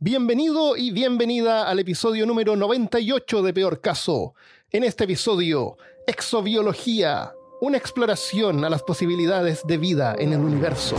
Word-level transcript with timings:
Bienvenido 0.00 0.76
y 0.76 0.92
bienvenida 0.92 1.68
al 1.68 1.80
episodio 1.80 2.24
número 2.24 2.54
98 2.54 3.42
de 3.42 3.52
Peor 3.52 3.80
Caso. 3.80 4.32
En 4.70 4.84
este 4.84 5.02
episodio, 5.02 5.76
exobiología, 6.06 7.32
una 7.60 7.78
exploración 7.78 8.64
a 8.64 8.70
las 8.70 8.84
posibilidades 8.84 9.66
de 9.66 9.76
vida 9.76 10.14
en 10.16 10.34
el 10.34 10.38
universo. 10.38 10.94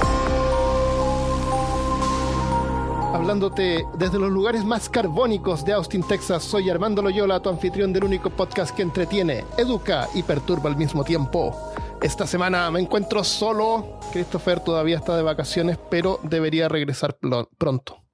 Hablándote 3.13 3.85
desde 3.97 4.19
los 4.19 4.31
lugares 4.31 4.65
más 4.65 4.89
carbónicos 4.89 5.63
de 5.63 5.71
Austin, 5.71 6.05
Texas, 6.05 6.43
soy 6.43 6.69
Armando 6.69 7.01
Loyola, 7.01 7.39
tu 7.39 7.47
anfitrión 7.47 7.93
del 7.93 8.03
único 8.03 8.29
podcast 8.29 8.75
que 8.75 8.81
entretiene, 8.81 9.45
educa 9.57 10.09
y 10.13 10.23
perturba 10.23 10.69
al 10.69 10.75
mismo 10.75 11.05
tiempo. 11.05 11.55
Esta 12.01 12.27
semana 12.27 12.69
me 12.69 12.81
encuentro 12.81 13.23
solo. 13.23 14.01
Christopher 14.11 14.59
todavía 14.59 14.97
está 14.97 15.15
de 15.15 15.23
vacaciones, 15.23 15.77
pero 15.89 16.19
debería 16.23 16.67
regresar 16.67 17.17
pronto. 17.57 18.08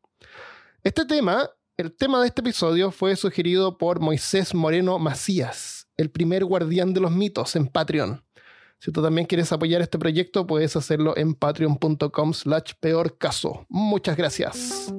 Este 0.85 1.03
tema, 1.03 1.49
el 1.77 1.97
tema 1.97 2.21
de 2.21 2.27
este 2.27 2.41
episodio, 2.41 2.91
fue 2.91 3.15
sugerido 3.15 3.79
por 3.79 3.99
Moisés 3.99 4.53
Moreno 4.53 4.99
Macías, 4.99 5.87
el 5.97 6.11
primer 6.11 6.45
guardián 6.45 6.93
de 6.93 6.99
los 6.99 7.09
mitos 7.09 7.55
en 7.55 7.65
Patreon. 7.65 8.23
Si 8.77 8.91
tú 8.91 9.01
también 9.01 9.25
quieres 9.25 9.51
apoyar 9.51 9.81
este 9.81 9.97
proyecto, 9.97 10.45
puedes 10.45 10.75
hacerlo 10.75 11.17
en 11.17 11.33
patreon.com 11.33 12.33
slash 12.33 12.73
peor 12.79 13.17
caso. 13.17 13.65
Muchas 13.67 14.15
gracias. 14.15 14.93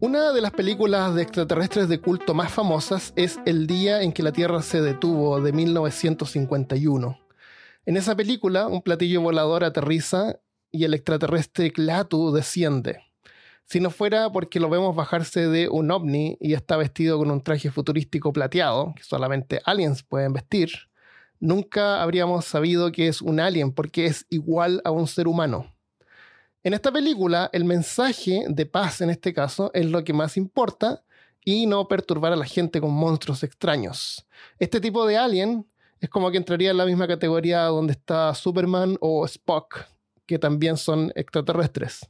Una 0.00 0.32
de 0.32 0.40
las 0.40 0.50
películas 0.50 1.14
de 1.14 1.22
extraterrestres 1.22 1.88
de 1.88 2.00
culto 2.00 2.34
más 2.34 2.50
famosas 2.50 3.12
es 3.14 3.38
El 3.46 3.68
día 3.68 4.02
en 4.02 4.12
que 4.12 4.24
la 4.24 4.32
Tierra 4.32 4.62
se 4.62 4.82
detuvo 4.82 5.40
de 5.40 5.52
1951. 5.52 7.23
En 7.86 7.98
esa 7.98 8.16
película, 8.16 8.66
un 8.66 8.80
platillo 8.80 9.20
volador 9.20 9.62
aterriza 9.62 10.40
y 10.70 10.84
el 10.84 10.94
extraterrestre 10.94 11.70
Klaatu 11.70 12.32
desciende. 12.32 13.00
Si 13.66 13.78
no 13.78 13.90
fuera 13.90 14.32
porque 14.32 14.58
lo 14.58 14.70
vemos 14.70 14.96
bajarse 14.96 15.48
de 15.48 15.68
un 15.68 15.90
ovni 15.90 16.38
y 16.40 16.54
está 16.54 16.78
vestido 16.78 17.18
con 17.18 17.30
un 17.30 17.42
traje 17.42 17.70
futurístico 17.70 18.32
plateado, 18.32 18.94
que 18.96 19.02
solamente 19.02 19.60
aliens 19.66 20.02
pueden 20.02 20.32
vestir, 20.32 20.70
nunca 21.40 22.02
habríamos 22.02 22.46
sabido 22.46 22.90
que 22.90 23.08
es 23.08 23.20
un 23.20 23.38
alien 23.38 23.70
porque 23.70 24.06
es 24.06 24.26
igual 24.30 24.80
a 24.84 24.90
un 24.90 25.06
ser 25.06 25.28
humano. 25.28 25.74
En 26.62 26.72
esta 26.72 26.90
película, 26.90 27.50
el 27.52 27.64
mensaje 27.64 28.44
de 28.48 28.64
paz 28.64 29.02
en 29.02 29.10
este 29.10 29.34
caso 29.34 29.70
es 29.74 29.84
lo 29.84 30.04
que 30.04 30.14
más 30.14 30.38
importa 30.38 31.04
y 31.44 31.66
no 31.66 31.86
perturbar 31.86 32.32
a 32.32 32.36
la 32.36 32.46
gente 32.46 32.80
con 32.80 32.92
monstruos 32.92 33.42
extraños. 33.42 34.26
Este 34.58 34.80
tipo 34.80 35.06
de 35.06 35.18
alien 35.18 35.66
es 36.04 36.10
como 36.10 36.30
que 36.30 36.36
entraría 36.36 36.70
en 36.70 36.76
la 36.76 36.84
misma 36.84 37.08
categoría 37.08 37.62
donde 37.62 37.94
está 37.94 38.34
Superman 38.34 38.98
o 39.00 39.24
Spock, 39.24 39.86
que 40.26 40.38
también 40.38 40.76
son 40.76 41.10
extraterrestres. 41.14 42.06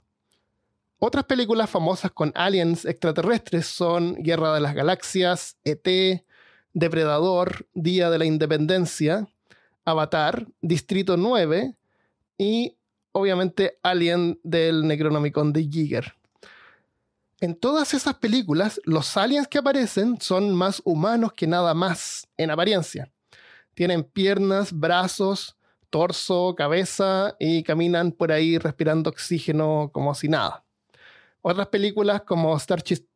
Otras 0.98 1.26
películas 1.26 1.70
famosas 1.70 2.10
con 2.10 2.32
aliens 2.34 2.84
extraterrestres 2.86 3.66
son 3.66 4.16
Guerra 4.16 4.52
de 4.52 4.60
las 4.60 4.74
Galaxias, 4.74 5.58
ET, 5.62 6.24
Depredador, 6.72 7.68
Día 7.72 8.10
de 8.10 8.18
la 8.18 8.24
Independencia, 8.24 9.28
Avatar, 9.84 10.48
Distrito 10.60 11.16
9 11.16 11.76
y 12.36 12.76
obviamente 13.12 13.78
Alien 13.84 14.40
del 14.42 14.88
Necronomicon 14.88 15.52
de 15.52 15.68
Giger. 15.68 16.14
En 17.40 17.54
todas 17.54 17.94
esas 17.94 18.14
películas, 18.14 18.80
los 18.82 19.16
aliens 19.16 19.46
que 19.46 19.58
aparecen 19.58 20.20
son 20.20 20.52
más 20.52 20.82
humanos 20.84 21.32
que 21.32 21.46
nada 21.46 21.74
más 21.74 22.26
en 22.36 22.50
apariencia. 22.50 23.08
Tienen 23.74 24.04
piernas, 24.04 24.72
brazos, 24.72 25.56
torso, 25.90 26.54
cabeza 26.56 27.36
y 27.38 27.62
caminan 27.62 28.12
por 28.12 28.32
ahí 28.32 28.58
respirando 28.58 29.10
oxígeno 29.10 29.90
como 29.92 30.14
si 30.14 30.28
nada. 30.28 30.64
Otras 31.40 31.68
películas 31.68 32.22
como 32.22 32.58
Starship, 32.58 33.06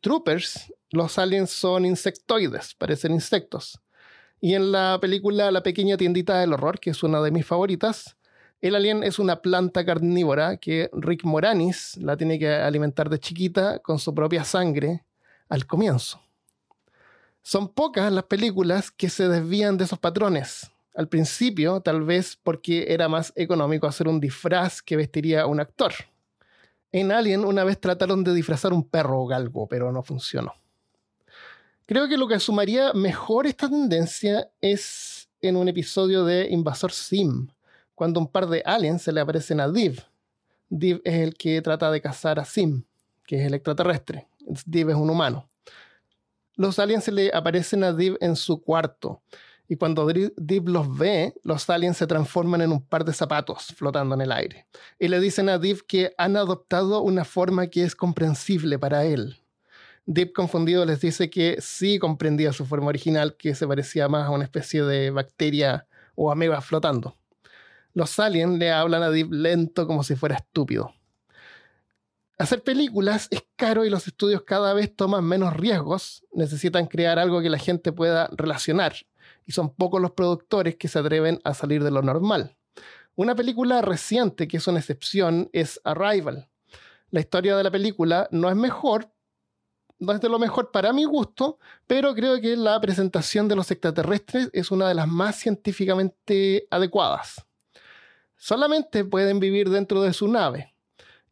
Troopers, 0.00 0.72
los 0.90 1.18
aliens 1.18 1.50
son 1.50 1.84
insectoides, 1.84 2.74
parecen 2.74 3.12
insectos. 3.12 3.80
Y 4.40 4.54
en 4.54 4.70
la 4.70 4.98
película 5.00 5.50
La 5.50 5.62
pequeña 5.62 5.96
tiendita 5.96 6.38
del 6.38 6.52
horror, 6.52 6.78
que 6.78 6.90
es 6.90 7.02
una 7.02 7.20
de 7.20 7.30
mis 7.30 7.44
favoritas, 7.44 8.16
el 8.60 8.74
alien 8.74 9.04
es 9.04 9.18
una 9.18 9.42
planta 9.42 9.84
carnívora 9.84 10.56
que 10.56 10.90
Rick 10.92 11.24
Moranis 11.24 11.96
la 11.98 12.16
tiene 12.16 12.38
que 12.38 12.52
alimentar 12.52 13.08
de 13.08 13.20
chiquita 13.20 13.78
con 13.80 13.98
su 13.98 14.14
propia 14.14 14.44
sangre 14.44 15.04
al 15.48 15.66
comienzo. 15.66 16.20
Son 17.48 17.66
pocas 17.66 18.12
las 18.12 18.24
películas 18.24 18.90
que 18.90 19.08
se 19.08 19.26
desvían 19.26 19.78
de 19.78 19.84
esos 19.84 19.98
patrones. 19.98 20.70
Al 20.94 21.08
principio, 21.08 21.80
tal 21.80 22.02
vez 22.02 22.38
porque 22.42 22.92
era 22.92 23.08
más 23.08 23.32
económico 23.36 23.86
hacer 23.86 24.06
un 24.06 24.20
disfraz 24.20 24.82
que 24.82 24.96
vestiría 24.96 25.46
un 25.46 25.58
actor. 25.58 25.94
En 26.92 27.10
Alien 27.10 27.46
una 27.46 27.64
vez 27.64 27.80
trataron 27.80 28.22
de 28.22 28.34
disfrazar 28.34 28.74
un 28.74 28.86
perro 28.86 29.24
galgo, 29.24 29.66
pero 29.66 29.90
no 29.90 30.02
funcionó. 30.02 30.52
Creo 31.86 32.06
que 32.06 32.18
lo 32.18 32.28
que 32.28 32.38
sumaría 32.38 32.92
mejor 32.92 33.46
esta 33.46 33.66
tendencia 33.70 34.50
es 34.60 35.30
en 35.40 35.56
un 35.56 35.68
episodio 35.68 36.26
de 36.26 36.48
Invasor 36.50 36.92
Sim, 36.92 37.48
cuando 37.94 38.20
un 38.20 38.26
par 38.26 38.46
de 38.48 38.62
aliens 38.66 39.00
se 39.00 39.10
le 39.10 39.22
aparecen 39.22 39.60
a 39.60 39.70
Div. 39.70 40.02
Div 40.68 41.00
es 41.02 41.14
el 41.14 41.32
que 41.32 41.62
trata 41.62 41.90
de 41.90 42.02
cazar 42.02 42.38
a 42.40 42.44
Sim, 42.44 42.82
que 43.26 43.40
es 43.40 43.46
el 43.46 43.54
extraterrestre. 43.54 44.28
Div 44.66 44.90
es 44.90 44.96
un 44.96 45.08
humano 45.08 45.47
los 46.58 46.80
aliens 46.80 47.06
le 47.08 47.30
aparecen 47.32 47.84
a 47.84 47.92
Div 47.92 48.18
en 48.20 48.34
su 48.34 48.60
cuarto. 48.60 49.22
Y 49.68 49.76
cuando 49.76 50.06
Div 50.08 50.68
los 50.68 50.98
ve, 50.98 51.32
los 51.44 51.70
aliens 51.70 51.96
se 51.96 52.06
transforman 52.06 52.62
en 52.62 52.72
un 52.72 52.84
par 52.84 53.04
de 53.04 53.12
zapatos 53.12 53.66
flotando 53.76 54.16
en 54.16 54.22
el 54.22 54.32
aire. 54.32 54.66
Y 54.98 55.06
le 55.06 55.20
dicen 55.20 55.48
a 55.48 55.58
Div 55.58 55.86
que 55.86 56.12
han 56.18 56.36
adoptado 56.36 57.00
una 57.02 57.24
forma 57.24 57.68
que 57.68 57.84
es 57.84 57.94
comprensible 57.94 58.76
para 58.76 59.04
él. 59.04 59.40
Div 60.04 60.32
confundido 60.32 60.84
les 60.84 61.00
dice 61.00 61.30
que 61.30 61.58
sí 61.60 62.00
comprendía 62.00 62.52
su 62.52 62.66
forma 62.66 62.88
original, 62.88 63.36
que 63.36 63.54
se 63.54 63.68
parecía 63.68 64.08
más 64.08 64.26
a 64.26 64.30
una 64.30 64.44
especie 64.44 64.82
de 64.82 65.10
bacteria 65.10 65.86
o 66.16 66.32
ameba 66.32 66.60
flotando. 66.60 67.16
Los 67.94 68.18
aliens 68.18 68.58
le 68.58 68.72
hablan 68.72 69.04
a 69.04 69.10
Div 69.10 69.30
lento 69.30 69.86
como 69.86 70.02
si 70.02 70.16
fuera 70.16 70.34
estúpido. 70.34 70.92
Hacer 72.38 72.62
películas 72.62 73.26
es 73.32 73.44
caro 73.56 73.84
y 73.84 73.90
los 73.90 74.06
estudios 74.06 74.42
cada 74.42 74.72
vez 74.72 74.94
toman 74.94 75.24
menos 75.24 75.56
riesgos, 75.56 76.24
necesitan 76.32 76.86
crear 76.86 77.18
algo 77.18 77.42
que 77.42 77.50
la 77.50 77.58
gente 77.58 77.90
pueda 77.90 78.28
relacionar, 78.30 78.94
y 79.44 79.50
son 79.50 79.74
pocos 79.74 80.00
los 80.00 80.12
productores 80.12 80.76
que 80.76 80.86
se 80.86 81.00
atreven 81.00 81.40
a 81.42 81.52
salir 81.52 81.82
de 81.82 81.90
lo 81.90 82.00
normal. 82.00 82.56
Una 83.16 83.34
película 83.34 83.82
reciente 83.82 84.46
que 84.46 84.58
es 84.58 84.68
una 84.68 84.78
excepción 84.78 85.50
es 85.52 85.80
Arrival. 85.82 86.48
La 87.10 87.18
historia 87.18 87.56
de 87.56 87.64
la 87.64 87.72
película 87.72 88.28
no 88.30 88.48
es 88.48 88.54
mejor, 88.54 89.10
no 89.98 90.12
es 90.12 90.20
de 90.20 90.28
lo 90.28 90.38
mejor 90.38 90.70
para 90.70 90.92
mi 90.92 91.06
gusto, 91.06 91.58
pero 91.88 92.14
creo 92.14 92.40
que 92.40 92.56
la 92.56 92.80
presentación 92.80 93.48
de 93.48 93.56
los 93.56 93.72
extraterrestres 93.72 94.48
es 94.52 94.70
una 94.70 94.86
de 94.86 94.94
las 94.94 95.08
más 95.08 95.34
científicamente 95.34 96.68
adecuadas. 96.70 97.44
Solamente 98.36 99.04
pueden 99.04 99.40
vivir 99.40 99.70
dentro 99.70 100.02
de 100.02 100.12
su 100.12 100.28
nave, 100.28 100.72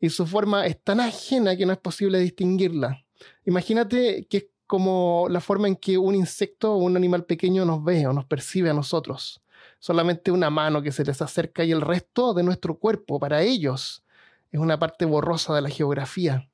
y 0.00 0.10
su 0.10 0.26
forma 0.26 0.66
es 0.66 0.82
tan 0.82 1.00
ajena 1.00 1.56
que 1.56 1.66
no 1.66 1.72
es 1.72 1.78
posible 1.78 2.18
distinguirla. 2.18 3.04
Imagínate 3.44 4.26
que 4.26 4.36
es 4.36 4.46
como 4.66 5.26
la 5.30 5.40
forma 5.40 5.68
en 5.68 5.76
que 5.76 5.96
un 5.96 6.14
insecto 6.14 6.74
o 6.74 6.78
un 6.78 6.96
animal 6.96 7.24
pequeño 7.24 7.64
nos 7.64 7.82
ve 7.84 8.06
o 8.06 8.12
nos 8.12 8.24
percibe 8.24 8.70
a 8.70 8.74
nosotros. 8.74 9.40
Solamente 9.78 10.30
una 10.30 10.50
mano 10.50 10.82
que 10.82 10.92
se 10.92 11.04
les 11.04 11.22
acerca 11.22 11.64
y 11.64 11.72
el 11.72 11.80
resto 11.80 12.34
de 12.34 12.42
nuestro 12.42 12.78
cuerpo 12.78 13.20
para 13.20 13.42
ellos 13.42 14.04
es 14.50 14.60
una 14.60 14.78
parte 14.78 15.04
borrosa 15.04 15.54
de 15.54 15.62
la 15.62 15.68
geografía. 15.68 16.48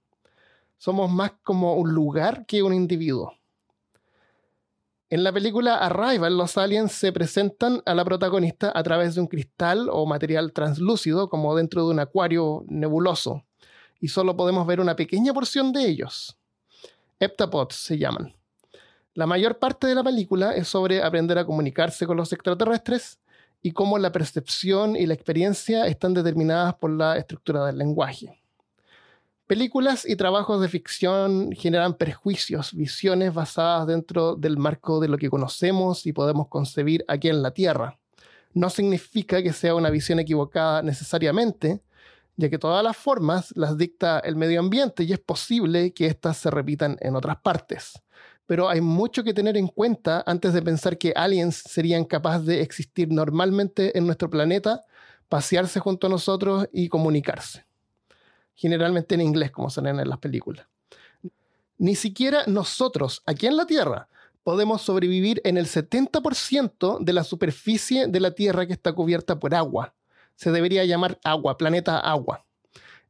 Somos 0.77 1.11
más 1.11 1.33
como 1.43 1.75
un 1.75 1.93
lugar 1.93 2.45
que 2.47 2.63
un 2.63 2.75
individuo. 2.75 3.39
En 5.13 5.25
la 5.25 5.31
película 5.31 5.77
Arrival, 5.77 6.39
los 6.39 6.57
aliens 6.57 6.91
se 6.91 7.13
presentan 7.13 7.83
a 7.85 7.93
la 7.95 8.03
protagonista 8.03 8.73
a 8.75 8.83
través 8.83 9.15
de 9.15 9.21
un 9.21 9.27
cristal 9.27 9.91
o 9.93 10.07
material 10.07 10.55
translúcido, 10.55 11.29
como 11.29 11.55
dentro 11.55 11.85
de 11.85 11.91
un 11.91 12.01
acuario 12.01 12.65
nebuloso, 12.67 13.45
y 14.01 14.09
solo 14.09 14.39
podemos 14.39 14.67
ver 14.67 14.81
una 14.81 14.97
pequeña 14.97 15.35
porción 15.35 15.71
de 15.71 15.87
ellos. 15.87 16.39
Heptapods 17.21 17.75
se 17.75 17.99
llaman. 17.99 18.35
La 19.13 19.27
mayor 19.27 19.59
parte 19.59 19.87
de 19.87 19.95
la 19.95 20.03
película 20.03 20.53
es 20.53 20.69
sobre 20.69 21.03
aprender 21.03 21.37
a 21.37 21.45
comunicarse 21.45 22.07
con 22.07 22.17
los 22.17 22.33
extraterrestres 22.33 23.19
y 23.61 23.73
cómo 23.73 23.99
la 23.99 24.13
percepción 24.13 24.97
y 24.97 25.05
la 25.05 25.13
experiencia 25.13 25.89
están 25.89 26.15
determinadas 26.15 26.73
por 26.77 26.91
la 26.91 27.19
estructura 27.19 27.67
del 27.67 27.77
lenguaje. 27.77 28.42
Películas 29.53 30.09
y 30.09 30.17
trabajos 30.17 30.63
de 30.63 30.69
ficción 30.71 31.53
generan 31.53 31.93
prejuicios, 31.93 32.73
visiones 32.73 33.35
basadas 33.35 33.87
dentro 33.87 34.35
del 34.35 34.57
marco 34.57 34.99
de 34.99 35.09
lo 35.09 35.19
que 35.19 35.29
conocemos 35.29 36.07
y 36.07 36.15
podemos 36.15 36.49
concebir 36.49 37.05
aquí 37.07 37.29
en 37.29 37.43
la 37.43 37.51
Tierra. 37.51 37.99
No 38.55 38.71
significa 38.71 39.43
que 39.43 39.53
sea 39.53 39.75
una 39.75 39.91
visión 39.91 40.19
equivocada 40.21 40.81
necesariamente, 40.81 41.83
ya 42.37 42.49
que 42.49 42.57
todas 42.57 42.83
las 42.83 42.97
formas 42.97 43.53
las 43.55 43.77
dicta 43.77 44.21
el 44.21 44.37
medio 44.37 44.59
ambiente 44.59 45.05
y 45.05 45.13
es 45.13 45.19
posible 45.19 45.93
que 45.93 46.07
éstas 46.07 46.39
se 46.39 46.51
repitan 46.51 46.97
en 47.03 47.15
otras 47.15 47.37
partes. 47.43 48.01
Pero 48.47 48.71
hay 48.71 48.81
mucho 48.81 49.23
que 49.23 49.35
tener 49.35 49.59
en 49.59 49.69
cuenta 49.69 50.25
antes 50.25 50.55
de 50.55 50.63
pensar 50.63 50.97
que 50.97 51.13
aliens 51.15 51.57
serían 51.57 52.07
capaces 52.07 52.47
de 52.47 52.63
existir 52.63 53.09
normalmente 53.11 53.99
en 53.99 54.07
nuestro 54.07 54.31
planeta 54.31 54.81
pasearse 55.29 55.79
junto 55.79 56.07
a 56.07 56.11
nosotros 56.11 56.71
y 56.73 56.89
comunicarse. 56.89 57.67
Generalmente 58.63 59.17
en 59.17 59.23
inglés, 59.23 59.51
como 59.51 59.71
salen 59.71 59.99
en 59.99 60.09
las 60.09 60.19
películas. 60.19 60.69
Ni 61.79 61.97
siquiera 61.97 62.45
nosotros, 62.47 63.21
aquí 63.27 63.49
en 63.49 63.57
la 63.57 63.67
Tierra, 63.67 64.07
podemos 64.45 64.83
sobrevivir 64.83 65.41
en 65.43 65.57
el 65.57 65.67
70% 65.67 67.01
de 67.01 67.13
la 67.13 67.25
superficie 67.25 68.07
de 68.07 68.21
la 68.21 68.31
Tierra 68.31 68.65
que 68.65 68.73
está 68.73 68.93
cubierta 68.93 69.41
por 69.41 69.53
agua. 69.57 69.95
Se 70.37 70.53
debería 70.53 70.85
llamar 70.85 71.19
agua, 71.25 71.59
planeta 71.59 71.99
agua. 71.99 72.47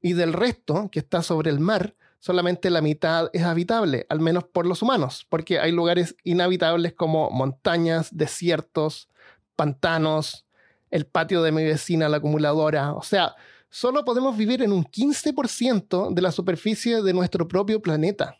Y 0.01 0.15
del 0.15 0.33
resto, 0.33 0.89
que 0.91 1.01
está 1.01 1.23
sobre 1.23 1.51
el 1.51 1.61
mar, 1.61 1.97
solamente 2.19 2.71
la 2.71 2.81
mitad 2.81 3.29
es 3.35 3.43
habitable, 3.43 4.07
al 4.09 4.21
menos 4.21 4.45
por 4.45 4.65
los 4.65 4.81
humanos, 4.81 5.27
porque 5.29 5.61
hay 5.61 5.71
lugares 5.71 6.17
inhabitables 6.25 6.95
como 6.95 7.31
montañas, 7.31 8.09
desiertos, 8.11 9.11
pantanos, 9.55 10.47
el 10.91 11.05
patio 11.05 11.43
de 11.43 11.53
mi 11.53 11.63
vecina, 11.63 12.09
la 12.09 12.17
acumuladora. 12.17 12.95
O 12.95 13.03
sea, 13.03 13.35
solo 13.73 14.05
podemos 14.05 14.37
vivir 14.37 14.63
en 14.63 14.71
un 14.71 14.85
15% 14.85 16.13
de 16.13 16.23
la 16.23 16.31
superficie 16.31 17.01
de 17.01 17.15
nuestro 17.15 17.49
propio 17.49 17.81
planeta 17.81 18.37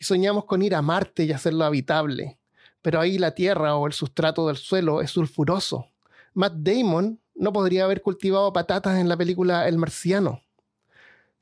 y 0.00 0.04
soñamos 0.04 0.46
con 0.46 0.62
ir 0.62 0.74
a 0.74 0.82
Marte 0.82 1.22
y 1.22 1.30
hacerlo 1.30 1.64
habitable. 1.64 2.38
Pero 2.82 3.00
ahí 3.00 3.18
la 3.18 3.36
Tierra 3.36 3.76
o 3.76 3.86
el 3.86 3.92
sustrato 3.92 4.48
del 4.48 4.56
suelo 4.56 5.00
es 5.00 5.12
sulfuroso. 5.12 5.86
Matt 6.34 6.54
Damon 6.56 7.20
no 7.36 7.52
podría 7.52 7.84
haber 7.84 8.02
cultivado 8.02 8.52
patatas 8.52 8.98
en 8.98 9.08
la 9.08 9.16
película 9.16 9.68
El 9.68 9.78
Marciano. 9.78 10.42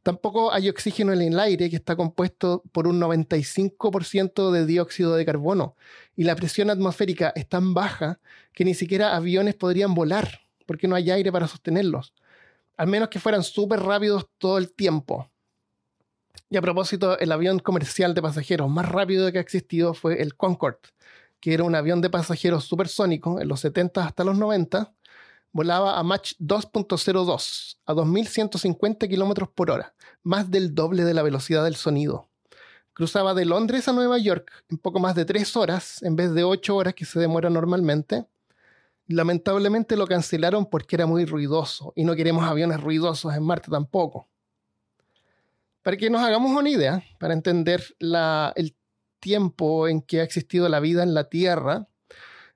Tampoco 0.03 0.53
hay 0.53 0.69
oxígeno 0.69 1.15
en 1.15 1.23
el 1.23 1.41
aire 1.41 1.71
que 1.71 1.77
está 1.77 1.97
compuesto 1.97 2.63
por 2.71 2.87
un 2.87 3.01
95% 3.01 4.51
de 4.51 4.67
dióxido 4.67 5.17
de 5.17 5.25
carbono 5.25 5.75
y 6.15 6.25
la 6.25 6.37
presión 6.37 6.69
atmosférica 6.69 7.33
es 7.35 7.49
tan 7.49 7.73
baja 7.73 8.21
que 8.53 8.67
ni 8.67 8.75
siquiera 8.75 9.17
aviones 9.17 9.55
podrían 9.55 9.95
volar 9.95 10.43
porque 10.67 10.87
no 10.87 10.97
hay 10.97 11.11
aire 11.11 11.33
para 11.33 11.49
sostenerlos, 11.49 12.13
al 12.77 12.87
menos 12.87 13.09
que 13.09 13.21
fueran 13.21 13.43
súper 13.43 13.81
rápidos 13.81 14.27
todo 14.39 14.59
el 14.59 14.73
tiempo. 14.75 15.31
Y 16.49 16.57
a 16.57 16.63
propósito, 16.63 17.19
el 17.19 17.33
avión 17.33 17.59
comercial 17.59 18.15
de 18.15 18.23
pasajeros 18.23 18.71
más 18.71 18.89
rápido 18.89 19.31
que 19.33 19.39
ha 19.39 19.41
existido 19.41 19.95
fue 19.95 20.23
el 20.23 20.37
Concorde, 20.37 20.79
que 21.41 21.55
era 21.55 21.65
un 21.65 21.75
avión 21.75 22.01
de 22.01 22.11
pasajeros 22.11 22.65
supersónico 22.65 23.41
en 23.41 23.49
los 23.49 23.61
70 23.61 24.05
hasta 24.05 24.25
los 24.25 24.39
90. 24.39 24.93
Volaba 25.53 25.99
a 25.99 26.03
Mach 26.03 26.35
2.02, 26.39 27.79
a 27.87 27.95
2.150 27.95 29.09
kilómetros 29.09 29.49
por 29.49 29.71
hora, 29.71 29.95
más 30.23 30.51
del 30.51 30.75
doble 30.75 31.05
de 31.05 31.15
la 31.15 31.23
velocidad 31.23 31.65
del 31.65 31.77
sonido. 31.77 32.29
Cruzaba 32.93 33.35
de 33.35 33.45
Londres 33.45 33.89
a 33.89 33.93
Nueva 33.93 34.19
York 34.19 34.51
en 34.69 34.79
poco 34.79 35.01
más 35.01 35.15
de 35.15 35.25
tres 35.25 35.57
horas, 35.57 36.03
en 36.03 36.15
vez 36.15 36.33
de 36.33 36.45
ocho 36.45 36.77
horas 36.77 36.95
que 36.95 37.05
se 37.05 37.19
demora 37.19 37.51
normalmente. 37.51 38.27
Lamentablemente 39.09 39.97
lo 39.97 40.07
cancelaron 40.07 40.67
porque 40.67 40.97
era 40.97 41.07
muy 41.07 41.25
ruidoso 41.25 41.93
y 41.95 42.05
no 42.05 42.17
queremos 42.17 42.45
aviones 42.45 42.81
ruidosos 42.81 43.35
en 43.35 43.43
Marte 43.43 43.71
tampoco. 43.71 44.29
Para 45.83 45.97
que 45.97 46.11
nos 46.11 46.23
hagamos 46.23 46.51
una 46.51 46.69
idea, 46.69 47.05
para 47.21 47.33
entender 47.33 47.85
el 48.01 48.77
tiempo 49.21 49.87
en 49.87 50.03
que 50.03 50.21
ha 50.21 50.25
existido 50.25 50.69
la 50.69 50.81
vida 50.81 51.05
en 51.05 51.15
la 51.15 51.29
Tierra, 51.29 51.87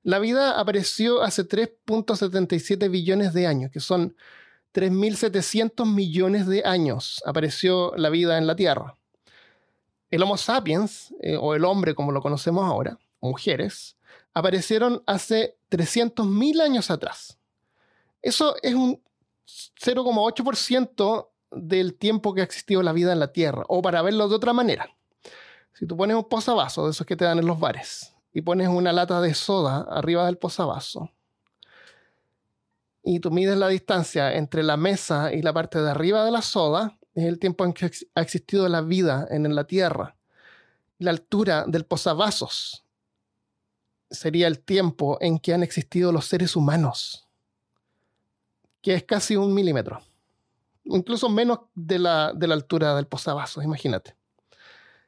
la 0.03 0.19
vida 0.19 0.59
apareció 0.59 1.23
hace 1.23 1.47
3.77 1.47 2.91
billones 2.91 3.33
de 3.33 3.47
años, 3.47 3.71
que 3.71 3.81
son 3.81 4.17
3.700 4.73 5.87
millones 5.87 6.47
de 6.47 6.63
años 6.65 7.23
apareció 7.27 7.93
la 7.97 8.09
vida 8.09 8.39
en 8.39 8.47
la 8.47 8.57
Tierra. 8.57 8.97
El 10.11 10.23
Homo 10.23 10.37
sapiens, 10.37 11.15
eh, 11.21 11.37
o 11.37 11.55
el 11.55 11.65
hombre 11.65 11.95
como 11.95 12.13
lo 12.13 12.21
conocemos 12.21 12.65
ahora, 12.65 12.99
mujeres, 13.21 13.97
aparecieron 14.33 15.03
hace 15.07 15.57
300.000 15.71 16.61
años 16.61 16.91
atrás. 16.91 17.39
Eso 18.23 18.57
es 18.63 18.75
un 18.75 19.03
0,8% 19.47 21.29
del 21.53 21.95
tiempo 21.95 22.35
que 22.35 22.43
ha 22.43 22.45
existido 22.45 22.83
la 22.83 22.93
vida 22.93 23.13
en 23.13 23.21
la 23.21 23.33
Tierra, 23.33 23.65
o 23.69 23.83
para 23.83 24.03
verlo 24.03 24.29
de 24.29 24.37
otra 24.37 24.53
manera. 24.53 24.89
Si 25.73 25.87
tú 25.87 25.97
pones 25.97 26.17
un 26.17 26.29
posavasos 26.29 26.85
de 26.85 26.91
esos 26.91 27.07
que 27.07 27.17
te 27.17 27.25
dan 27.25 27.39
en 27.39 27.47
los 27.47 27.59
bares 27.59 28.15
y 28.33 28.43
pones 28.43 28.69
una 28.69 28.93
lata 28.93 29.21
de 29.21 29.35
soda 29.35 29.87
arriba 29.91 30.27
del 30.27 30.37
posavasos 30.37 31.09
y 33.03 33.21
tú 33.21 33.31
mides 33.31 33.57
la 33.57 33.69
distancia 33.69 34.35
entre 34.35 34.63
la 34.63 34.77
mesa 34.77 35.33
y 35.33 35.43
la 35.43 35.53
parte 35.53 35.81
de 35.81 35.91
arriba 35.91 36.25
de 36.25 36.31
la 36.31 36.43
soda, 36.43 36.99
es 37.15 37.25
el 37.25 37.39
tiempo 37.39 37.65
en 37.65 37.73
que 37.73 37.91
ha 38.15 38.21
existido 38.21 38.69
la 38.69 38.83
vida 38.83 39.27
en 39.31 39.53
la 39.55 39.65
Tierra. 39.65 40.17
La 40.99 41.11
altura 41.11 41.65
del 41.67 41.87
posavasos 41.87 42.85
sería 44.11 44.47
el 44.47 44.61
tiempo 44.61 45.19
en 45.21 45.39
que 45.39 45.55
han 45.55 45.63
existido 45.63 46.13
los 46.13 46.27
seres 46.27 46.57
humanos, 46.57 47.29
que 48.83 48.95
es 48.95 49.05
casi 49.05 49.37
un 49.37 49.55
milímetro 49.55 50.03
incluso 50.85 51.29
menos 51.29 51.61
de 51.75 51.99
la, 51.99 52.33
de 52.35 52.47
la 52.47 52.55
altura 52.55 52.95
del 52.95 53.07
posavasos, 53.07 53.65
imagínate. 53.65 54.15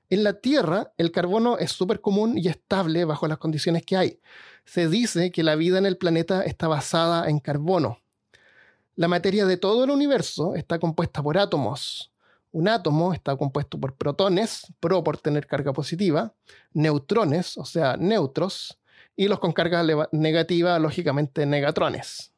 En 0.08 0.24
la 0.24 0.34
Tierra, 0.34 0.92
el 0.98 1.10
carbono 1.10 1.58
es 1.58 1.72
súper 1.72 2.00
común 2.00 2.36
y 2.36 2.48
estable 2.48 3.04
bajo 3.04 3.26
las 3.26 3.38
condiciones 3.38 3.84
que 3.84 3.96
hay. 3.96 4.20
Se 4.64 4.88
dice 4.88 5.30
que 5.30 5.42
la 5.42 5.54
vida 5.54 5.78
en 5.78 5.86
el 5.86 5.96
planeta 5.96 6.42
está 6.42 6.68
basada 6.68 7.28
en 7.28 7.40
carbono. 7.40 7.98
La 8.94 9.08
materia 9.08 9.46
de 9.46 9.56
todo 9.56 9.84
el 9.84 9.90
universo 9.90 10.54
está 10.54 10.78
compuesta 10.78 11.22
por 11.22 11.38
átomos. 11.38 12.12
Un 12.50 12.68
átomo 12.68 13.14
está 13.14 13.34
compuesto 13.36 13.80
por 13.80 13.96
protones, 13.96 14.66
pro 14.80 15.02
por 15.02 15.16
tener 15.16 15.46
carga 15.46 15.72
positiva, 15.72 16.34
neutrones, 16.74 17.56
o 17.56 17.64
sea, 17.64 17.96
neutros, 17.96 18.78
y 19.16 19.28
los 19.28 19.38
con 19.38 19.52
carga 19.52 19.84
negativa, 20.12 20.78
lógicamente, 20.78 21.46
negatrones. 21.46 22.32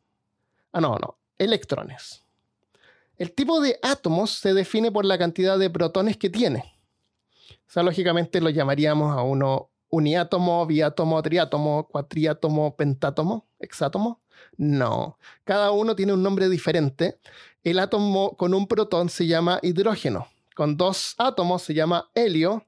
Ah, 0.72 0.80
no, 0.80 0.96
no, 0.96 1.18
electrones. 1.38 2.24
El 3.16 3.32
tipo 3.32 3.60
de 3.60 3.78
átomos 3.82 4.30
se 4.30 4.54
define 4.54 4.90
por 4.90 5.04
la 5.04 5.18
cantidad 5.18 5.58
de 5.58 5.70
protones 5.70 6.16
que 6.16 6.30
tiene. 6.30 6.74
O 7.50 7.70
sea, 7.70 7.82
lógicamente 7.82 8.40
lo 8.40 8.50
llamaríamos 8.50 9.16
a 9.16 9.22
uno 9.22 9.70
uniátomo, 9.88 10.66
biátomo, 10.66 11.22
triátomo, 11.22 11.86
cuatriátomo, 11.88 12.76
pentátomo, 12.76 13.46
hexátomo. 13.60 14.20
No, 14.56 15.18
cada 15.44 15.70
uno 15.70 15.94
tiene 15.94 16.12
un 16.12 16.22
nombre 16.22 16.48
diferente. 16.48 17.18
El 17.62 17.78
átomo 17.78 18.36
con 18.36 18.52
un 18.52 18.66
protón 18.66 19.08
se 19.08 19.26
llama 19.26 19.60
hidrógeno, 19.62 20.26
con 20.56 20.76
dos 20.76 21.14
átomos 21.18 21.62
se 21.62 21.74
llama 21.74 22.10
helio, 22.14 22.66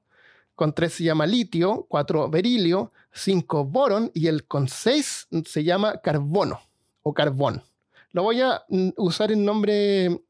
con 0.55 0.73
tres 0.73 0.93
se 0.93 1.03
llama 1.03 1.25
litio, 1.27 1.85
cuatro 1.89 2.29
berilio, 2.29 2.91
cinco 3.17 3.65
borón 3.65 4.11
y 4.13 4.27
el 4.27 4.45
con 4.45 4.67
seis 4.67 5.27
se 5.45 5.63
llama 5.63 6.01
carbono 6.01 6.61
o 7.01 7.13
carbón. 7.13 7.63
Lo 8.11 8.23
voy 8.23 8.41
a 8.41 8.63
mm, 8.69 8.89
usar 8.97 9.31
en 9.31 9.43
nombre 9.45 10.21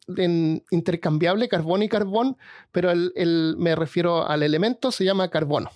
intercambiable, 0.72 1.48
carbón 1.48 1.84
y 1.84 1.89
carbón, 1.89 2.38
pero 2.72 2.91
me 3.58 3.75
refiero 3.75 4.27
al 4.27 4.44
elemento, 4.44 4.91
se 4.91 5.06
llama 5.06 5.29
carbono. 5.29 5.70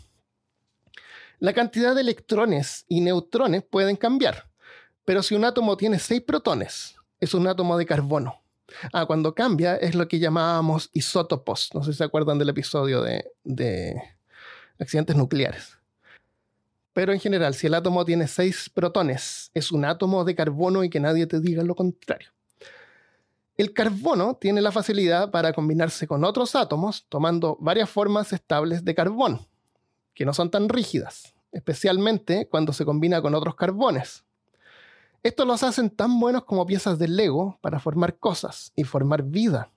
La 1.40 1.54
cantidad 1.54 1.96
de 1.96 2.02
electrones 2.02 2.86
y 2.88 3.02
neutrones 3.02 3.64
pueden 3.64 3.96
cambiar, 3.96 4.50
pero 5.06 5.24
si 5.24 5.36
un 5.36 5.46
átomo 5.46 5.76
tiene 5.78 6.00
seis 6.00 6.22
protones, 6.22 6.96
es 7.20 7.34
un 7.34 7.48
átomo 7.48 7.78
de 7.78 7.86
carbono. 7.86 8.42
Ah, 8.94 9.06
cuando 9.06 9.36
cambia 9.36 9.76
es 9.76 9.96
lo 9.96 10.08
que 10.08 10.20
llamábamos 10.20 10.90
isótopos. 10.94 11.70
No 11.74 11.84
sé 11.84 11.92
si 11.92 11.98
se 11.98 12.04
acuerdan 12.06 12.40
del 12.40 12.50
episodio 12.50 13.02
de 13.02 14.02
accidentes 14.80 15.16
nucleares. 15.16 15.81
Pero 16.94 17.14
en 17.14 17.20
general, 17.20 17.54
si 17.54 17.68
el 17.68 17.74
átomo 17.74 18.04
tiene 18.04 18.28
seis 18.28 18.70
protones, 18.70 19.50
es 19.54 19.72
un 19.72 19.86
átomo 19.86 20.26
de 20.26 20.36
carbono 20.36 20.84
y 20.84 20.90
que 20.90 21.00
nadie 21.00 21.26
te 21.26 21.40
diga 21.40 21.64
lo 21.64 21.76
contrario. 21.76 22.30
El 23.56 23.74
carbono 23.74 24.36
tiene 24.36 24.62
la 24.62 24.72
facilidad 24.72 25.32
para 25.32 25.54
combinarse 25.54 26.08
con 26.08 26.24
otros 26.24 26.56
átomos 26.56 27.06
tomando 27.08 27.58
varias 27.60 27.90
formas 27.90 28.34
estables 28.34 28.84
de 28.84 28.96
carbón, 28.96 29.48
que 30.14 30.26
no 30.26 30.34
son 30.34 30.50
tan 30.50 30.68
rígidas, 30.68 31.34
especialmente 31.52 32.48
cuando 32.50 32.74
se 32.74 32.86
combina 32.86 33.22
con 33.22 33.36
otros 33.36 33.56
carbones. 33.56 34.26
Esto 35.24 35.46
los 35.46 35.64
hacen 35.64 35.92
tan 35.92 36.20
buenos 36.20 36.44
como 36.44 36.66
piezas 36.66 36.98
de 36.98 37.08
Lego 37.08 37.58
para 37.62 37.80
formar 37.80 38.18
cosas 38.18 38.74
y 38.76 38.84
formar 38.84 39.24
vida. 39.24 39.70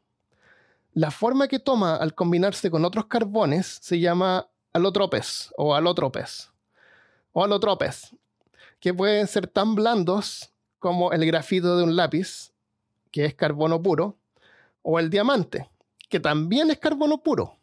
La 0.94 1.11
forma 1.11 1.47
que 1.47 1.59
toma 1.59 1.97
al 1.97 2.14
combinarse 2.14 2.71
con 2.71 2.85
otros 2.85 3.06
carbones 3.06 3.78
se 3.83 4.00
llama 4.00 4.49
alotropes 4.73 5.52
o 5.56 5.75
alotropes 5.75 6.54
o 7.35 7.45
alotropes, 7.45 8.17
que 8.81 8.95
pueden 8.95 9.26
ser 9.26 9.47
tan 9.49 9.75
blandos 9.75 10.50
como 10.79 11.12
el 11.12 11.26
grafito 11.26 11.76
de 11.76 11.83
un 11.83 11.97
lápiz, 11.97 12.53
que 13.11 13.26
es 13.26 13.35
carbono 13.35 13.83
puro, 13.83 14.17
o 14.83 14.99
el 14.99 15.11
diamante, 15.11 15.69
que 16.09 16.21
también 16.21 16.71
es 16.71 16.79
carbono 16.79 17.23
puro. 17.23 17.59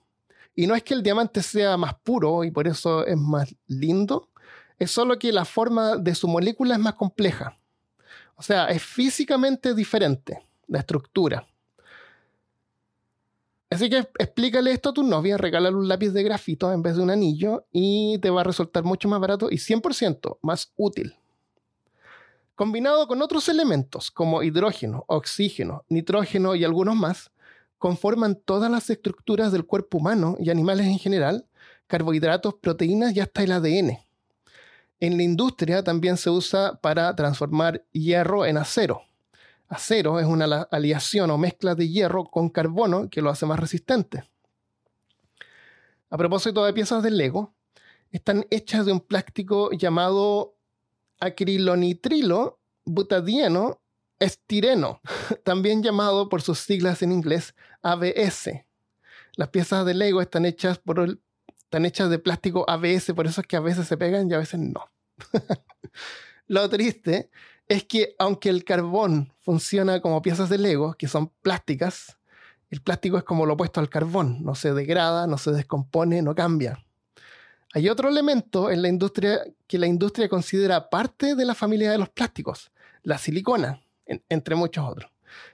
Y 0.53 0.67
no 0.67 0.75
es 0.75 0.83
que 0.83 0.93
el 0.93 1.01
diamante 1.01 1.41
sea 1.41 1.77
más 1.77 1.95
puro 2.03 2.43
y 2.43 2.51
por 2.51 2.67
eso 2.67 3.05
es 3.05 3.17
más 3.17 3.55
lindo, 3.67 4.29
es 4.77 4.91
solo 4.91 5.17
que 5.17 5.31
la 5.31 5.45
forma 5.45 5.95
de 5.95 6.15
su 6.15 6.27
molécula 6.27 6.75
es 6.75 6.81
más 6.81 6.95
compleja. 6.95 7.57
O 8.35 8.43
sea, 8.43 8.65
es 8.65 8.83
físicamente 8.83 9.73
diferente 9.73 10.45
la 10.67 10.79
estructura. 10.79 11.47
Así 13.71 13.89
que 13.89 13.99
explícale 14.19 14.73
esto 14.73 14.89
a 14.89 14.93
tu 14.93 15.01
novia, 15.01 15.37
regálale 15.37 15.77
un 15.77 15.87
lápiz 15.87 16.09
de 16.09 16.23
grafito 16.23 16.73
en 16.73 16.81
vez 16.81 16.97
de 16.97 17.03
un 17.03 17.09
anillo 17.09 17.65
y 17.71 18.19
te 18.19 18.29
va 18.29 18.41
a 18.41 18.43
resultar 18.43 18.83
mucho 18.83 19.07
más 19.07 19.21
barato 19.21 19.47
y 19.49 19.55
100% 19.55 20.39
más 20.41 20.73
útil. 20.75 21.15
combinado 22.55 23.07
con 23.07 23.21
otros 23.21 23.47
elementos 23.49 24.11
como 24.11 24.43
hidrógeno, 24.43 25.05
oxígeno, 25.07 25.83
nitrógeno 25.87 26.53
y 26.53 26.65
algunos 26.65 26.95
más, 26.95 27.31
conforman 27.79 28.35
todas 28.35 28.69
las 28.69 28.89
estructuras 28.89 29.51
del 29.51 29.65
cuerpo 29.65 29.97
humano 29.97 30.35
y 30.37 30.49
animales 30.51 30.85
en 30.85 30.99
general, 30.99 31.47
carbohidratos, 31.87 32.55
proteínas 32.55 33.15
y 33.15 33.21
hasta 33.21 33.41
el 33.41 33.53
ADN. 33.53 33.97
En 34.99 35.17
la 35.17 35.23
industria 35.23 35.81
también 35.83 36.17
se 36.17 36.29
usa 36.29 36.75
para 36.81 37.15
transformar 37.15 37.83
hierro 37.93 38.45
en 38.45 38.57
acero. 38.57 39.01
Acero 39.71 40.19
es 40.19 40.25
una 40.25 40.63
aleación 40.69 41.31
o 41.31 41.37
mezcla 41.37 41.75
de 41.75 41.87
hierro 41.87 42.25
con 42.25 42.49
carbono 42.49 43.09
que 43.09 43.21
lo 43.21 43.29
hace 43.29 43.45
más 43.45 43.57
resistente. 43.57 44.29
A 46.09 46.17
propósito 46.17 46.65
de 46.65 46.73
piezas 46.73 47.01
de 47.01 47.09
Lego, 47.09 47.53
están 48.11 48.45
hechas 48.49 48.85
de 48.85 48.91
un 48.91 48.99
plástico 48.99 49.71
llamado 49.71 50.57
acrilonitrilo 51.21 52.59
butadieno 52.83 53.79
estireno, 54.19 54.99
también 55.45 55.81
llamado 55.81 56.27
por 56.27 56.41
sus 56.41 56.59
siglas 56.59 57.01
en 57.01 57.13
inglés 57.13 57.55
ABS. 57.81 58.65
Las 59.37 59.49
piezas 59.49 59.85
de 59.85 59.93
Lego 59.93 60.21
están 60.21 60.45
hechas, 60.45 60.79
por 60.79 61.17
están 61.57 61.85
hechas 61.85 62.09
de 62.09 62.19
plástico 62.19 62.69
ABS, 62.69 63.13
por 63.13 63.25
eso 63.25 63.39
es 63.39 63.47
que 63.47 63.55
a 63.55 63.61
veces 63.61 63.87
se 63.87 63.95
pegan 63.95 64.29
y 64.29 64.33
a 64.33 64.39
veces 64.39 64.59
no. 64.59 64.91
Lo 66.47 66.69
triste 66.69 67.29
es 67.71 67.85
que 67.85 68.15
aunque 68.19 68.49
el 68.49 68.65
carbón 68.65 69.31
funciona 69.39 70.01
como 70.01 70.21
piezas 70.21 70.49
de 70.49 70.57
Lego, 70.57 70.93
que 70.95 71.07
son 71.07 71.31
plásticas, 71.41 72.17
el 72.69 72.81
plástico 72.81 73.17
es 73.17 73.23
como 73.23 73.45
lo 73.45 73.53
opuesto 73.53 73.79
al 73.79 73.87
carbón, 73.87 74.43
no 74.43 74.55
se 74.55 74.73
degrada, 74.73 75.25
no 75.25 75.37
se 75.37 75.51
descompone, 75.51 76.21
no 76.21 76.35
cambia. 76.35 76.83
Hay 77.73 77.87
otro 77.87 78.09
elemento 78.09 78.69
en 78.69 78.81
la 78.81 78.89
industria 78.89 79.45
que 79.67 79.77
la 79.77 79.87
industria 79.87 80.27
considera 80.27 80.89
parte 80.89 81.33
de 81.33 81.45
la 81.45 81.55
familia 81.55 81.91
de 81.91 81.97
los 81.97 82.09
plásticos, 82.09 82.71
la 83.03 83.17
silicona, 83.17 83.81
entre 84.05 84.55
muchos 84.55 84.85
otros. 84.85 85.09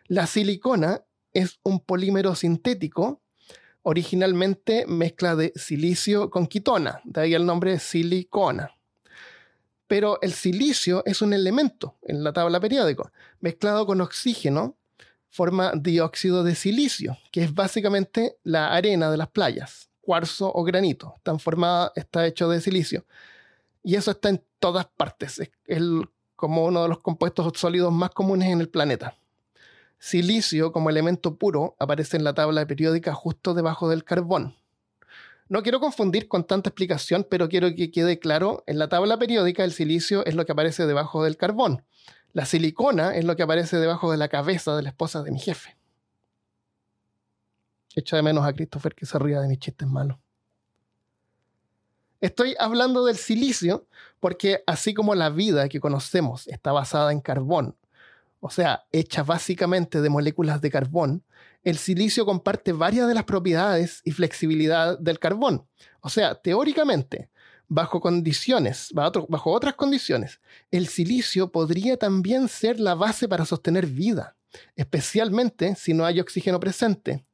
La 0.07 0.25
silicona 0.25 1.03
es 1.33 1.59
un 1.61 1.79
polímero 1.79 2.33
sintético, 2.33 3.21
originalmente 3.83 4.87
mezcla 4.87 5.35
de 5.35 5.53
silicio 5.55 6.31
con 6.31 6.47
quitona, 6.47 6.99
de 7.03 7.21
ahí 7.21 7.35
el 7.35 7.45
nombre 7.45 7.77
silicona. 7.77 8.71
Pero 9.87 10.19
el 10.21 10.33
silicio 10.33 11.03
es 11.05 11.21
un 11.21 11.33
elemento 11.33 11.95
en 12.03 12.23
la 12.23 12.33
tabla 12.33 12.59
periódica, 12.59 13.11
mezclado 13.39 13.85
con 13.85 14.01
oxígeno, 14.01 14.75
forma 15.29 15.71
dióxido 15.75 16.43
de 16.43 16.55
silicio, 16.55 17.17
que 17.31 17.43
es 17.43 17.53
básicamente 17.53 18.37
la 18.43 18.73
arena 18.73 19.09
de 19.09 19.17
las 19.17 19.29
playas 19.29 19.87
cuarzo 20.07 20.49
o 20.53 20.63
granito. 20.63 21.13
Está, 21.17 21.37
formada, 21.37 21.91
está 21.97 22.25
hecho 22.25 22.47
de 22.47 22.61
silicio. 22.61 23.05
Y 23.83 23.95
eso 23.95 24.11
está 24.11 24.29
en 24.29 24.41
todas 24.57 24.85
partes. 24.85 25.41
Es 25.65 25.81
como 26.37 26.63
uno 26.63 26.83
de 26.83 26.87
los 26.87 26.99
compuestos 26.99 27.51
sólidos 27.57 27.91
más 27.91 28.11
comunes 28.11 28.47
en 28.47 28.61
el 28.61 28.69
planeta. 28.69 29.17
Silicio, 29.99 30.71
como 30.71 30.89
elemento 30.89 31.35
puro, 31.35 31.75
aparece 31.77 32.15
en 32.15 32.23
la 32.23 32.33
tabla 32.33 32.65
periódica 32.65 33.13
justo 33.13 33.53
debajo 33.53 33.89
del 33.89 34.05
carbón. 34.05 34.55
No 35.49 35.63
quiero 35.63 35.79
confundir 35.79 36.27
con 36.27 36.43
tanta 36.45 36.69
explicación, 36.69 37.25
pero 37.29 37.47
quiero 37.47 37.73
que 37.73 37.89
quede 37.89 38.19
claro, 38.19 38.63
en 38.67 38.79
la 38.79 38.89
tabla 38.89 39.17
periódica 39.17 39.63
el 39.63 39.71
silicio 39.71 40.25
es 40.25 40.35
lo 40.35 40.45
que 40.45 40.51
aparece 40.51 40.85
debajo 40.85 41.23
del 41.23 41.37
carbón. 41.37 41.83
La 42.33 42.45
silicona 42.45 43.15
es 43.15 43.23
lo 43.23 43.35
que 43.35 43.43
aparece 43.43 43.77
debajo 43.77 44.11
de 44.11 44.17
la 44.17 44.27
cabeza 44.27 44.75
de 44.75 44.83
la 44.83 44.89
esposa 44.89 45.23
de 45.23 45.31
mi 45.31 45.39
jefe. 45.39 45.77
Echo 47.95 48.15
de 48.15 48.21
menos 48.21 48.45
a 48.45 48.53
Christopher 48.53 48.93
que 48.93 49.05
se 49.05 49.17
ría 49.17 49.39
de 49.39 49.47
mis 49.47 49.59
chistes 49.59 49.87
malos. 49.87 50.17
Estoy 52.19 52.55
hablando 52.59 53.05
del 53.05 53.17
silicio 53.17 53.87
porque 54.19 54.63
así 54.67 54.93
como 54.93 55.15
la 55.15 55.29
vida 55.29 55.69
que 55.69 55.79
conocemos 55.79 56.47
está 56.47 56.71
basada 56.71 57.11
en 57.11 57.21
carbón, 57.21 57.75
o 58.39 58.49
sea, 58.49 58.85
hecha 58.91 59.23
básicamente 59.23 60.01
de 60.01 60.09
moléculas 60.09 60.61
de 60.61 60.71
carbón, 60.71 61.23
el 61.67 61.77
silicio 61.77 62.25
comparte 62.25 62.71
varias 62.71 63.09
de 63.09 63.13
las 63.13 63.25
propiedades 63.25 64.01
y 64.05 64.11
flexibilidad 64.11 64.97
del 64.97 65.19
carbón. 65.19 65.67
O 65.99 66.07
sea, 66.07 66.33
teóricamente, 66.33 67.29
bajo 67.67 67.99
condiciones, 67.99 68.93
bajo 68.93 69.51
otras 69.51 69.73
condiciones, 69.73 70.39
el 70.71 70.87
silicio 70.87 71.51
podría 71.51 71.97
también 71.97 72.47
ser 72.47 72.79
la 72.79 72.95
base 72.95 73.27
para 73.27 73.43
sostener 73.43 73.85
vida, 73.85 74.37
especialmente 74.77 75.75
si 75.75 75.93
no 75.93 76.05
hay 76.05 76.21
oxígeno 76.21 76.57
presente, 76.57 77.25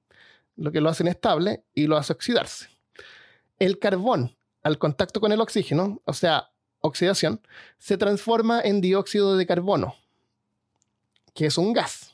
lo 0.56 0.72
que 0.72 0.82
lo 0.82 0.90
hace 0.90 1.04
inestable 1.04 1.64
y 1.76 1.86
lo 1.86 1.96
hace 1.96 2.14
oxidarse. 2.14 2.70
El 3.60 3.78
carbón, 3.78 4.36
al 4.64 4.80
contacto 4.80 5.22
con 5.22 5.32
el 5.32 5.42
oxígeno, 5.42 6.02
o 6.06 6.14
sea, 6.14 6.50
oxidación, 6.80 7.40
se 7.78 8.00
transforma 8.00 8.62
en 8.62 8.82
dióxido 8.82 9.38
de 9.38 9.46
carbono, 9.46 9.94
que 11.36 11.46
es 11.46 11.60
un 11.60 11.72
gas. 11.72 12.13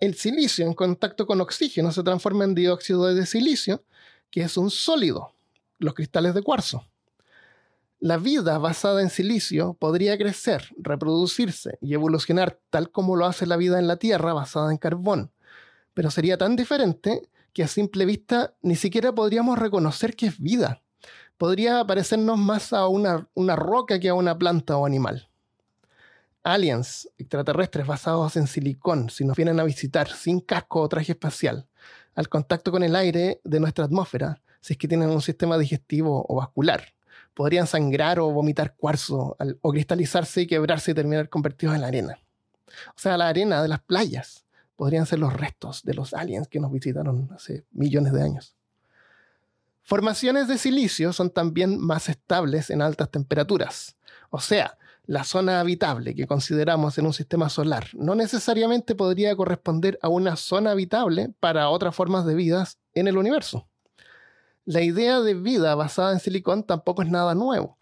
El 0.00 0.14
silicio 0.14 0.66
en 0.66 0.74
contacto 0.74 1.26
con 1.26 1.40
oxígeno 1.40 1.92
se 1.92 2.02
transforma 2.02 2.44
en 2.44 2.54
dióxido 2.54 3.12
de 3.12 3.26
silicio, 3.26 3.84
que 4.30 4.42
es 4.42 4.56
un 4.56 4.70
sólido, 4.70 5.34
los 5.78 5.94
cristales 5.94 6.34
de 6.34 6.42
cuarzo. 6.42 6.84
La 8.00 8.16
vida 8.16 8.58
basada 8.58 9.02
en 9.02 9.10
silicio 9.10 9.74
podría 9.74 10.16
crecer, 10.16 10.68
reproducirse 10.78 11.78
y 11.80 11.94
evolucionar 11.94 12.60
tal 12.70 12.92
como 12.92 13.16
lo 13.16 13.26
hace 13.26 13.44
la 13.44 13.56
vida 13.56 13.80
en 13.80 13.88
la 13.88 13.96
Tierra 13.96 14.32
basada 14.32 14.70
en 14.70 14.78
carbón, 14.78 15.32
pero 15.94 16.12
sería 16.12 16.38
tan 16.38 16.54
diferente 16.54 17.28
que 17.52 17.64
a 17.64 17.68
simple 17.68 18.04
vista 18.04 18.54
ni 18.62 18.76
siquiera 18.76 19.12
podríamos 19.12 19.58
reconocer 19.58 20.14
que 20.14 20.26
es 20.26 20.38
vida. 20.38 20.80
Podría 21.38 21.84
parecernos 21.84 22.38
más 22.38 22.72
a 22.72 22.86
una, 22.86 23.28
una 23.34 23.56
roca 23.56 23.98
que 23.98 24.08
a 24.08 24.14
una 24.14 24.38
planta 24.38 24.76
o 24.76 24.86
animal. 24.86 25.27
Aliens 26.48 27.08
extraterrestres 27.18 27.86
basados 27.86 28.36
en 28.36 28.46
silicón, 28.46 29.10
si 29.10 29.24
nos 29.24 29.36
vienen 29.36 29.60
a 29.60 29.64
visitar 29.64 30.08
sin 30.08 30.40
casco 30.40 30.80
o 30.80 30.88
traje 30.88 31.12
espacial, 31.12 31.66
al 32.14 32.28
contacto 32.28 32.72
con 32.72 32.82
el 32.82 32.96
aire 32.96 33.40
de 33.44 33.60
nuestra 33.60 33.84
atmósfera, 33.84 34.40
si 34.60 34.72
es 34.72 34.78
que 34.78 34.88
tienen 34.88 35.10
un 35.10 35.22
sistema 35.22 35.58
digestivo 35.58 36.24
o 36.28 36.36
vascular, 36.36 36.94
podrían 37.34 37.66
sangrar 37.66 38.18
o 38.18 38.30
vomitar 38.30 38.74
cuarzo 38.74 39.36
o 39.60 39.70
cristalizarse 39.70 40.42
y 40.42 40.46
quebrarse 40.46 40.90
y 40.90 40.94
terminar 40.94 41.28
convertidos 41.28 41.74
en 41.74 41.82
la 41.82 41.88
arena. 41.88 42.18
O 42.88 42.98
sea, 42.98 43.16
la 43.16 43.28
arena 43.28 43.62
de 43.62 43.68
las 43.68 43.80
playas 43.80 44.44
podrían 44.74 45.06
ser 45.06 45.18
los 45.18 45.32
restos 45.32 45.82
de 45.84 45.94
los 45.94 46.14
aliens 46.14 46.48
que 46.48 46.60
nos 46.60 46.72
visitaron 46.72 47.28
hace 47.32 47.64
millones 47.72 48.12
de 48.12 48.22
años. 48.22 48.54
Formaciones 49.82 50.48
de 50.48 50.58
silicio 50.58 51.12
son 51.12 51.30
también 51.30 51.78
más 51.78 52.08
estables 52.08 52.70
en 52.70 52.82
altas 52.82 53.10
temperaturas. 53.10 53.96
O 54.30 54.40
sea, 54.40 54.76
la 55.08 55.24
zona 55.24 55.58
habitable 55.58 56.14
que 56.14 56.26
consideramos 56.26 56.98
en 56.98 57.06
un 57.06 57.14
sistema 57.14 57.48
solar 57.48 57.88
no 57.94 58.14
necesariamente 58.14 58.94
podría 58.94 59.34
corresponder 59.34 59.98
a 60.02 60.10
una 60.10 60.36
zona 60.36 60.72
habitable 60.72 61.32
para 61.40 61.70
otras 61.70 61.96
formas 61.96 62.26
de 62.26 62.34
vida 62.34 62.68
en 62.92 63.08
el 63.08 63.16
universo. 63.16 63.66
La 64.66 64.82
idea 64.82 65.20
de 65.20 65.32
vida 65.32 65.74
basada 65.74 66.12
en 66.12 66.20
silicón 66.20 66.62
tampoco 66.62 67.00
es 67.00 67.08
nada 67.08 67.34
nuevo. 67.34 67.78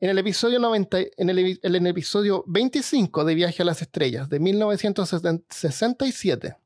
En 0.00 0.08
el, 0.08 0.16
episodio 0.16 0.58
90, 0.58 0.98
en, 1.18 1.28
el, 1.28 1.86
episodio 1.86 2.44
25 2.46 3.26
de 3.26 3.34
Viaje 3.34 3.60
a 3.60 3.66
las 3.66 3.82
Estrellas 3.82 4.30
de 4.30 4.40
1967 4.40 6.56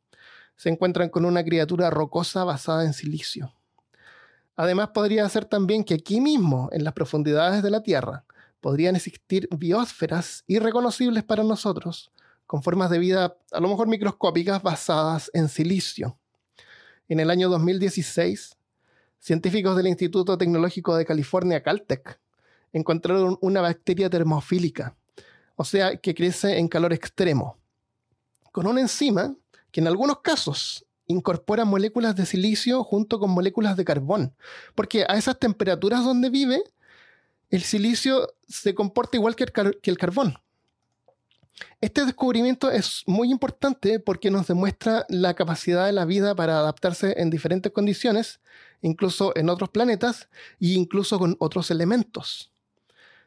se 0.54 0.68
encuentran 0.68 1.08
con 1.08 1.24
una 1.24 1.42
criatura 1.42 1.90
rocosa 1.90 2.44
basada 2.44 2.84
en 2.84 2.92
silicio. 2.92 3.52
Además, 4.54 4.90
podría 4.94 5.28
ser 5.28 5.46
también 5.46 5.82
que 5.82 5.94
aquí 5.94 6.20
mismo, 6.20 6.68
en 6.70 6.84
las 6.84 6.94
profundidades 6.94 7.64
de 7.64 7.70
la 7.70 7.82
Tierra, 7.82 8.24
podrían 8.64 8.96
existir 8.96 9.46
biosferas 9.54 10.42
irreconocibles 10.46 11.22
para 11.22 11.44
nosotros, 11.44 12.10
con 12.46 12.62
formas 12.62 12.88
de 12.88 12.98
vida 12.98 13.36
a 13.52 13.60
lo 13.60 13.68
mejor 13.68 13.88
microscópicas 13.88 14.62
basadas 14.62 15.30
en 15.34 15.50
silicio. 15.50 16.18
En 17.06 17.20
el 17.20 17.28
año 17.28 17.50
2016, 17.50 18.56
científicos 19.18 19.76
del 19.76 19.88
Instituto 19.88 20.38
Tecnológico 20.38 20.96
de 20.96 21.04
California, 21.04 21.62
Caltech, 21.62 22.18
encontraron 22.72 23.36
una 23.42 23.60
bacteria 23.60 24.08
termofílica, 24.08 24.96
o 25.56 25.64
sea, 25.64 25.98
que 25.98 26.14
crece 26.14 26.56
en 26.56 26.68
calor 26.68 26.94
extremo, 26.94 27.58
con 28.50 28.66
una 28.66 28.80
enzima 28.80 29.36
que 29.72 29.80
en 29.80 29.88
algunos 29.88 30.20
casos 30.20 30.86
incorpora 31.06 31.66
moléculas 31.66 32.16
de 32.16 32.24
silicio 32.24 32.82
junto 32.82 33.18
con 33.18 33.30
moléculas 33.30 33.76
de 33.76 33.84
carbón, 33.84 34.34
porque 34.74 35.04
a 35.06 35.18
esas 35.18 35.38
temperaturas 35.38 36.02
donde 36.02 36.30
vive, 36.30 36.64
el 37.54 37.62
silicio 37.62 38.34
se 38.48 38.74
comporta 38.74 39.16
igual 39.16 39.36
que 39.36 39.44
el, 39.84 39.96
carbón. 39.96 40.34
Este 41.80 42.04
descubrimiento 42.04 42.68
es 42.68 43.04
muy 43.06 43.30
importante 43.30 44.00
porque 44.00 44.28
nos 44.28 44.48
demuestra 44.48 45.06
la 45.08 45.34
capacidad 45.34 45.86
de 45.86 45.92
la 45.92 46.04
vida 46.04 46.34
para 46.34 46.58
adaptarse 46.58 47.14
en 47.16 47.30
diferentes 47.30 47.70
condiciones, 47.70 48.40
incluso 48.82 49.32
en 49.36 49.48
otros 49.50 49.70
planetas 49.70 50.28
e 50.60 50.70
incluso 50.70 51.16
con 51.16 51.36
otros 51.38 51.70
elementos. 51.70 52.50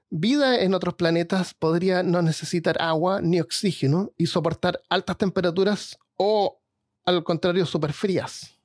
Vida 0.10 0.60
en 0.60 0.74
otros 0.74 0.96
planetas 0.96 1.54
podría 1.54 2.04
no 2.04 2.22
necesitar 2.22 2.82
agua 2.82 3.22
ni 3.22 3.40
oxígeno 3.40 4.12
y 4.18 4.26
soportar 4.26 4.82
altas 4.90 5.18
temperaturas 5.18 5.98
o, 6.18 6.60
al 7.06 7.24
contrario, 7.24 7.66
súper 7.66 7.94
frías. 7.94 8.58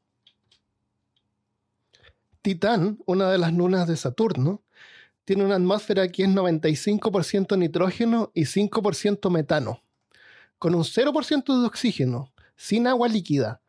Titán, 2.42 2.98
una 3.06 3.30
de 3.30 3.38
las 3.38 3.52
lunas 3.52 3.86
de 3.86 3.96
Saturno, 3.96 4.62
tiene 5.24 5.44
una 5.44 5.54
atmósfera 5.56 6.08
que 6.08 6.24
es 6.24 6.28
95% 6.28 7.56
nitrógeno 7.56 8.30
y 8.34 8.42
5% 8.42 9.30
metano, 9.30 9.82
con 10.58 10.74
un 10.74 10.82
0% 10.82 11.60
de 11.60 11.66
oxígeno, 11.66 12.32
sin 12.56 12.86
agua 12.86 13.08
líquida, 13.08 13.60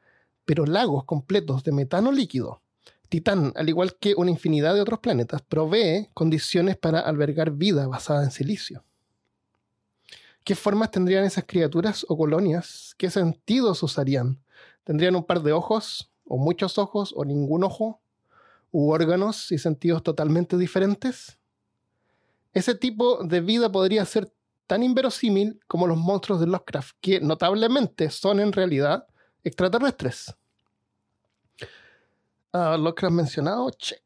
pero 0.45 0.65
lagos 0.65 1.05
completos 1.05 1.63
de 1.63 1.71
metano 1.71 2.11
líquido. 2.11 2.61
Titán, 3.09 3.53
al 3.55 3.69
igual 3.69 3.95
que 3.99 4.15
una 4.15 4.31
infinidad 4.31 4.73
de 4.73 4.81
otros 4.81 4.99
planetas, 4.99 5.41
provee 5.43 6.09
condiciones 6.13 6.77
para 6.77 6.99
albergar 6.99 7.51
vida 7.51 7.87
basada 7.87 8.23
en 8.23 8.31
silicio. 8.31 8.83
¿Qué 10.43 10.55
formas 10.55 10.91
tendrían 10.91 11.23
esas 11.23 11.45
criaturas 11.45 12.05
o 12.09 12.17
colonias? 12.17 12.95
¿Qué 12.97 13.09
sentidos 13.09 13.81
usarían? 13.83 14.43
¿Tendrían 14.83 15.15
un 15.15 15.23
par 15.23 15.41
de 15.41 15.53
ojos? 15.53 16.11
¿O 16.25 16.37
muchos 16.37 16.77
ojos? 16.77 17.13
¿O 17.15 17.23
ningún 17.23 17.63
ojo? 17.63 18.01
¿U 18.71 18.91
órganos 18.91 19.51
y 19.51 19.57
sentidos 19.57 20.03
totalmente 20.03 20.57
diferentes? 20.57 21.37
Ese 22.53 22.75
tipo 22.75 23.23
de 23.23 23.41
vida 23.41 23.71
podría 23.71 24.05
ser 24.05 24.31
tan 24.67 24.83
inverosímil 24.83 25.59
como 25.67 25.87
los 25.87 25.97
monstruos 25.97 26.39
de 26.39 26.47
Lovecraft, 26.47 26.95
que 27.01 27.19
notablemente 27.19 28.09
son 28.09 28.39
en 28.39 28.51
realidad 28.51 29.07
extraterrestres. 29.43 30.33
Uh, 32.53 32.77
Lovecraft 32.77 33.15
mencionado, 33.15 33.69
check. 33.71 34.03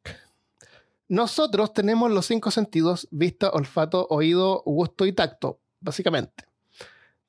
Nosotros 1.10 1.74
tenemos 1.74 2.12
los 2.12 2.26
cinco 2.26 2.52
sentidos, 2.52 3.08
vista, 3.12 3.50
olfato, 3.52 4.08
oído, 4.10 4.62
gusto 4.66 5.06
y 5.06 5.14
tacto, 5.14 5.60
básicamente. 5.80 6.46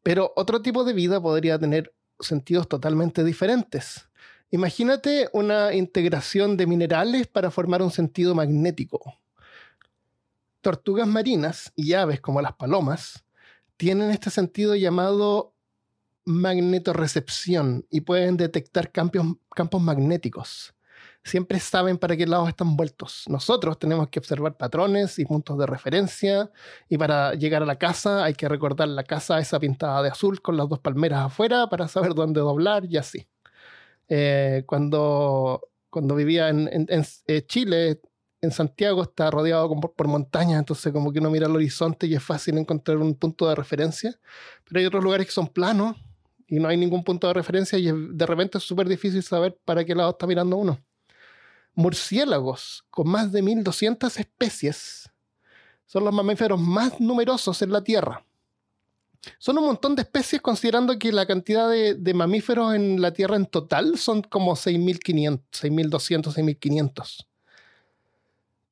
Pero 0.02 0.32
otro 0.37 0.62
tipo 0.62 0.84
de 0.84 0.92
vida 0.92 1.20
podría 1.20 1.58
tener 1.58 1.92
sentidos 2.18 2.68
totalmente 2.68 3.22
diferentes. 3.22 4.08
Imagínate 4.50 5.28
una 5.32 5.75
integración 5.75 6.56
de 6.56 6.66
minerales 6.66 7.26
para 7.26 7.50
formar 7.50 7.82
un 7.82 7.90
sentido 7.90 8.34
magnético. 8.34 9.14
Tortugas 10.68 11.08
marinas 11.08 11.72
y 11.76 11.94
aves 11.94 12.20
como 12.20 12.42
las 12.42 12.52
palomas 12.52 13.25
tienen 13.78 14.10
este 14.10 14.28
sentido 14.28 14.76
llamado 14.76 15.54
magnetorrecepción 16.26 17.87
y 17.88 18.02
pueden 18.02 18.37
detectar 18.37 18.92
campos 18.92 19.80
magnéticos 19.80 20.75
siempre 21.25 21.58
saben 21.58 21.96
para 21.96 22.18
qué 22.18 22.26
lado 22.26 22.48
están 22.48 22.76
vueltos. 22.76 23.25
Nosotros 23.28 23.78
tenemos 23.78 24.10
que 24.10 24.18
observar 24.18 24.58
patrones 24.58 25.18
y 25.18 25.25
puntos 25.25 25.56
de 25.56 25.64
referencia 25.64 26.50
y 26.87 26.98
para 26.98 27.32
llegar 27.32 27.62
a 27.62 27.66
la 27.66 27.76
casa 27.76 28.25
hay 28.25 28.34
que 28.34 28.46
recordar 28.46 28.88
la 28.88 29.04
casa 29.04 29.38
esa 29.38 29.58
pintada 29.58 30.02
de 30.02 30.10
azul 30.10 30.42
con 30.42 30.58
las 30.58 30.68
dos 30.68 30.80
palmeras 30.80 31.25
afuera 31.25 31.66
para 31.70 31.88
saber 31.88 32.12
dónde 32.12 32.40
doblar 32.40 32.84
y 32.84 32.98
así. 32.98 33.26
Eh, 34.06 34.64
cuando, 34.66 35.70
cuando 35.88 36.14
vivía 36.14 36.50
en, 36.50 36.88
eh, 37.26 37.46
Chile, 37.46 38.02
en 38.40 38.50
Santiago 38.50 39.02
está 39.02 39.30
rodeado 39.30 39.68
por, 39.80 40.09
montañas, 40.09 40.59
entonces 40.59 40.92
como 40.92 41.12
que 41.12 41.18
uno 41.18 41.30
mira 41.30 41.47
el 41.47 41.54
horizonte 41.54 42.07
y 42.07 42.14
es 42.14 42.23
fácil 42.23 42.59
encontrar 42.59 42.99
un 42.99 43.14
punto 43.14 43.49
de 43.49 43.54
referencia, 43.54 44.18
pero 44.64 44.80
hay 44.80 44.87
otros 44.87 45.02
lugares 45.02 45.26
que 45.26 45.33
son 45.33 45.49
planos 45.49 45.97
y 46.47 46.61
no 46.61 46.68
hay 46.68 46.76
ningún 46.76 47.04
punto 47.04 47.26
de 47.26 47.35
referencia 47.35 47.78
y 47.78 47.90
de 47.92 48.26
repente 48.26 48.59
es 48.59 48.64
súper 48.64 48.88
difícil 48.88 49.23
saber 49.23 49.59
para 49.64 49.85
qué 49.85 49.95
lado 49.95 50.11
está 50.11 50.26
mirando 50.26 50.57
uno 50.57 50.78
murciélagos 51.78 52.85
con 52.90 53.09
más 53.09 53.30
de 53.30 53.40
1200 53.40 54.18
especies. 54.18 55.09
Son 55.87 56.04
los 56.04 56.12
mamíferos 56.12 56.61
más 56.61 57.00
numerosos 57.00 57.62
en 57.62 57.71
la 57.71 57.85
Tierra. 57.85 58.25
Son 59.38 59.57
un 59.59 59.66
montón 59.66 59.95
de 59.95 60.02
especies 60.02 60.42
considerando 60.42 60.99
que 60.99 61.12
la 61.12 61.25
cantidad 61.25 61.71
de, 61.71 62.14
mamíferos 62.14 62.75
en 62.75 63.00
la 63.00 63.12
Tierra 63.12 63.37
en 63.37 63.47
total 63.47 63.97
son 63.97 64.23
como 64.23 64.57
6.500, 64.57 65.40
6.200, 65.52 66.35
6.500. 66.35 67.27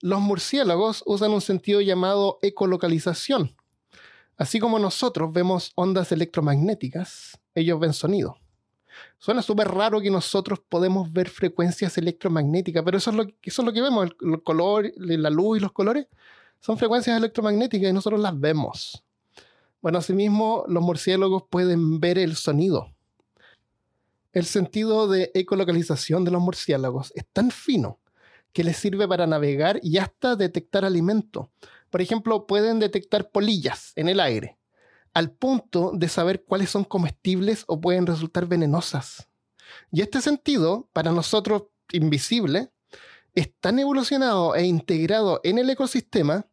Los 0.07 0.21
murciélagos 0.21 1.03
usan 1.05 1.33
un 1.33 1.41
sentido 1.41 1.81
llamado 1.81 2.39
ecolocalización. 2.41 3.57
Así 4.37 4.61
como 4.61 4.79
nosotros 4.79 5.33
vemos 5.33 5.73
ondas 5.75 6.13
electromagnéticas, 6.13 7.41
ellos 7.57 7.81
ven 7.81 7.93
sonido. 7.93 8.37
Suena 9.19 9.43
súper 9.43 9.67
raro 9.67 10.01
que 10.01 10.13
nosotros 10.13 10.61
podemos 10.69 11.13
ver 11.13 11.29
frecuencias 11.29 11.99
electromagnéticas, 11.99 12.85
pero 12.85 12.99
eso 12.99 13.11
es 13.11 13.17
lo, 13.17 13.25
eso 13.25 13.63
es 13.63 13.67
lo 13.67 13.73
que 13.73 13.83
vemos, 13.83 14.09
el, 14.21 14.43
color, 14.45 14.93
la 14.97 15.29
luz 15.29 15.59
y 15.59 15.61
los 15.61 15.73
colores 15.73 16.07
son 16.61 16.79
frecuencias 16.79 17.17
electromagnéticas 17.17 17.91
y 17.91 17.93
nosotros 17.93 18.21
las 18.21 18.39
vemos. 18.39 19.03
Bueno, 19.83 19.99
asimismo, 19.99 20.65
los 20.69 20.85
murciélagos 20.85 21.43
pueden 21.51 21.99
ver 21.99 22.17
el 22.19 22.37
sonido. 22.37 22.95
El 24.33 24.45
sentido 24.45 25.09
de 25.09 25.33
ecolocalización 25.35 26.25
de 26.25 26.31
los 26.31 26.41
murciélagos 26.41 27.13
es 27.17 27.27
tan 27.33 27.51
fino 27.51 27.99
que 28.57 28.65
les 28.65 28.79
sirve 28.79 29.07
para 29.07 29.27
navegar 29.27 29.81
y 29.83 29.99
hasta 29.99 30.35
detectar 30.35 30.87
alimento. 30.87 31.51
Por 31.91 32.01
ejemplo, 32.01 32.47
pueden 32.47 32.79
detectar 32.79 33.31
polillas 33.31 33.93
en 33.97 34.09
el 34.09 34.19
aire 34.19 34.57
al 35.13 35.31
punto 35.31 35.93
de 35.95 36.09
saber 36.09 36.43
cuáles 36.43 36.71
son 36.71 36.85
comestibles 36.85 37.65
o 37.67 37.83
pueden 37.83 38.07
resultar 38.07 38.47
venenosas. 38.47 39.29
Y 39.93 40.01
este 40.01 40.23
sentido, 40.23 40.89
para 40.95 41.13
nosotros 41.13 41.65
invisible, 41.93 42.71
es 43.35 43.53
tan 43.61 43.79
evolucionado 43.79 44.55
e 44.55 44.65
integrado 44.65 45.43
en 45.45 45.59
el 45.59 45.69
ecosistema 45.69 46.47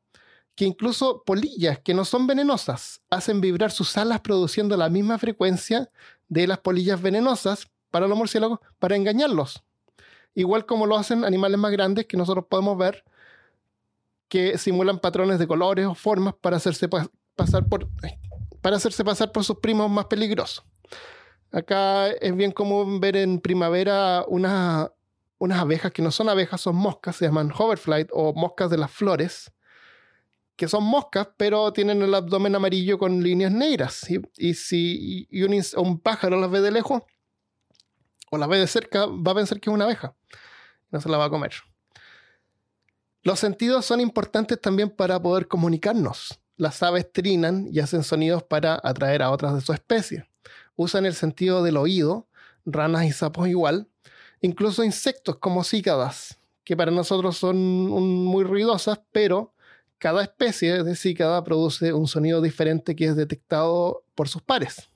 que 0.56 0.66
incluso 0.66 1.24
polillas 1.26 1.80
que 1.80 1.94
no 1.94 2.04
son 2.04 2.28
venenosas 2.28 3.02
hacen 3.10 3.40
vibrar 3.40 3.72
sus 3.72 3.96
alas 3.96 4.20
produciendo 4.20 4.76
la 4.76 4.90
misma 4.90 5.18
frecuencia 5.20 5.90
de 6.28 6.48
las 6.48 6.60
polillas 6.60 7.02
venenosas 7.02 7.70
para 7.92 8.10
los 8.10 8.18
murciélagos 8.18 8.60
para 8.78 8.98
engañarlos. 8.98 9.64
Igual 10.36 10.66
como 10.66 10.86
lo 10.86 10.98
hacen 10.98 11.26
animales 11.26 11.60
más 11.60 11.72
grandes 11.72 12.06
que 12.06 12.18
nosotros 12.18 12.46
podemos 12.50 12.78
ver 12.78 13.04
que 14.28 14.58
simulan 14.58 15.00
patrones 15.00 15.38
de 15.38 15.48
colores 15.48 15.86
o 15.86 15.94
formas 15.94 16.34
para 16.34 16.58
hacerse 16.58 16.90
pasar 17.36 17.68
por 17.68 17.88
para 18.62 18.78
hacerse 18.78 19.04
pasar 19.04 19.32
por 19.32 19.44
sus 19.44 19.60
primos 19.60 19.92
más 19.92 20.06
peligrosos. 20.06 20.66
Acá 21.52 22.08
es 22.10 22.36
bien 22.36 22.52
común 22.52 23.00
ver 23.00 23.16
en 23.18 23.40
primavera 23.40 24.26
unas 24.28 24.90
abejas 25.40 25.92
que 25.92 26.02
no 26.02 26.10
son 26.10 26.30
abejas, 26.30 26.62
son 26.62 26.76
moscas, 26.76 27.18
se 27.18 27.26
llaman 27.26 27.52
hoverfly 27.56 28.08
o 28.12 28.34
moscas 28.34 28.72
de 28.72 28.78
las 28.78 28.90
flores, 28.90 29.52
que 30.56 30.68
son 30.68 30.84
moscas, 30.84 31.28
pero 31.38 31.72
tienen 31.74 32.02
el 32.02 32.16
abdomen 32.16 32.56
amarillo 32.56 32.98
con 32.98 33.22
líneas 33.22 33.52
negras. 33.52 34.08
Y, 34.38 34.54
si 34.56 35.28
un, 35.44 35.62
un, 35.78 36.00
pájaro 36.00 36.40
las 36.40 36.50
ve 36.50 36.62
de 36.62 36.72
lejos 36.72 37.04
o 38.34 38.38
las 38.38 38.50
ve 38.50 38.60
de 38.60 38.68
cerca, 38.68 39.06
va 39.06 39.32
a 39.32 39.36
pensar 39.36 39.60
que 39.60 39.70
es 39.70 39.74
una 39.74 39.86
abeja. 39.86 40.16
No 40.92 41.02
se 41.02 41.10
la 41.10 41.18
va 41.18 41.26
a 41.26 41.30
comer. 41.30 41.54
Los 43.22 43.40
sentidos 43.40 43.86
son 43.86 44.02
importantes 44.02 44.60
también 44.60 44.90
para 44.90 45.22
poder 45.22 45.48
comunicarnos 45.48 46.40
las 46.58 46.84
aves 46.84 47.12
trinan 47.12 47.68
y 47.72 47.80
hacen 47.80 48.04
sonidos 48.04 48.44
para 48.44 48.80
atraer 48.84 49.22
a 49.22 49.32
otras 49.32 49.56
de 49.56 49.62
su 49.62 49.74
especie. 49.74 50.28
Usan 50.76 51.06
el 51.06 51.14
sentido 51.14 51.64
del 51.64 51.78
oído, 51.78 52.28
ranas 52.66 53.06
y 53.06 53.12
sapos 53.12 53.48
igual, 53.48 53.88
incluso 54.42 54.84
insectos 54.84 55.38
como 55.38 55.64
cícadas, 55.64 56.40
que 56.64 56.78
para 56.78 56.92
nosotros 56.92 57.38
son 57.38 57.58
muy 57.58 58.44
ruidosas, 58.44 59.02
pero 59.12 59.54
cada 59.98 60.24
especie 60.24 60.84
de 60.84 60.96
cícada 60.96 61.44
produce 61.44 61.94
un 61.94 62.08
sonido 62.08 62.42
diferente 62.42 62.96
que 62.96 63.06
es 63.06 63.16
detectado 63.16 64.04
por 64.16 64.28
sus 64.28 64.42
pares. 64.42 64.90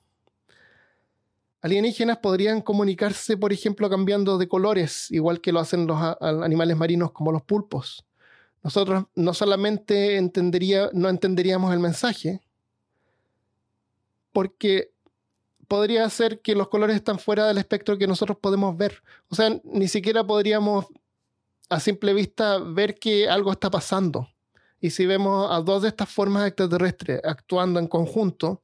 Alienígenas 1.60 2.18
podrían 2.18 2.60
comunicarse, 2.60 3.36
por 3.36 3.52
ejemplo, 3.52 3.90
cambiando 3.90 4.38
de 4.38 4.48
colores, 4.48 5.10
igual 5.10 5.40
que 5.40 5.52
lo 5.52 5.60
hacen 5.60 5.86
los 5.86 5.98
animales 6.20 6.76
marinos 6.76 7.12
como 7.12 7.32
los 7.32 7.42
pulpos 7.42 8.04
nosotros 8.62 9.04
no 9.14 9.34
solamente 9.34 10.16
entendería, 10.16 10.90
no 10.92 11.08
entenderíamos 11.08 11.72
el 11.72 11.78
mensaje, 11.78 12.40
porque 14.32 14.92
podría 15.68 16.08
ser 16.10 16.40
que 16.40 16.54
los 16.54 16.68
colores 16.68 16.96
están 16.96 17.18
fuera 17.18 17.46
del 17.46 17.58
espectro 17.58 17.98
que 17.98 18.06
nosotros 18.06 18.38
podemos 18.40 18.76
ver. 18.76 19.02
O 19.28 19.34
sea, 19.34 19.58
ni 19.64 19.88
siquiera 19.88 20.26
podríamos 20.26 20.86
a 21.68 21.80
simple 21.80 22.14
vista 22.14 22.58
ver 22.58 22.98
que 22.98 23.28
algo 23.28 23.52
está 23.52 23.70
pasando. 23.70 24.28
Y 24.80 24.90
si 24.90 25.06
vemos 25.06 25.50
a 25.50 25.60
dos 25.60 25.82
de 25.82 25.88
estas 25.88 26.08
formas 26.08 26.46
extraterrestres 26.46 27.20
actuando 27.24 27.80
en 27.80 27.88
conjunto, 27.88 28.62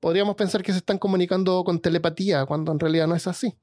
podríamos 0.00 0.34
pensar 0.34 0.62
que 0.62 0.72
se 0.72 0.78
están 0.78 0.98
comunicando 0.98 1.62
con 1.64 1.80
telepatía, 1.80 2.46
cuando 2.46 2.72
en 2.72 2.80
realidad 2.80 3.06
no 3.06 3.14
es 3.14 3.26
así. 3.26 3.56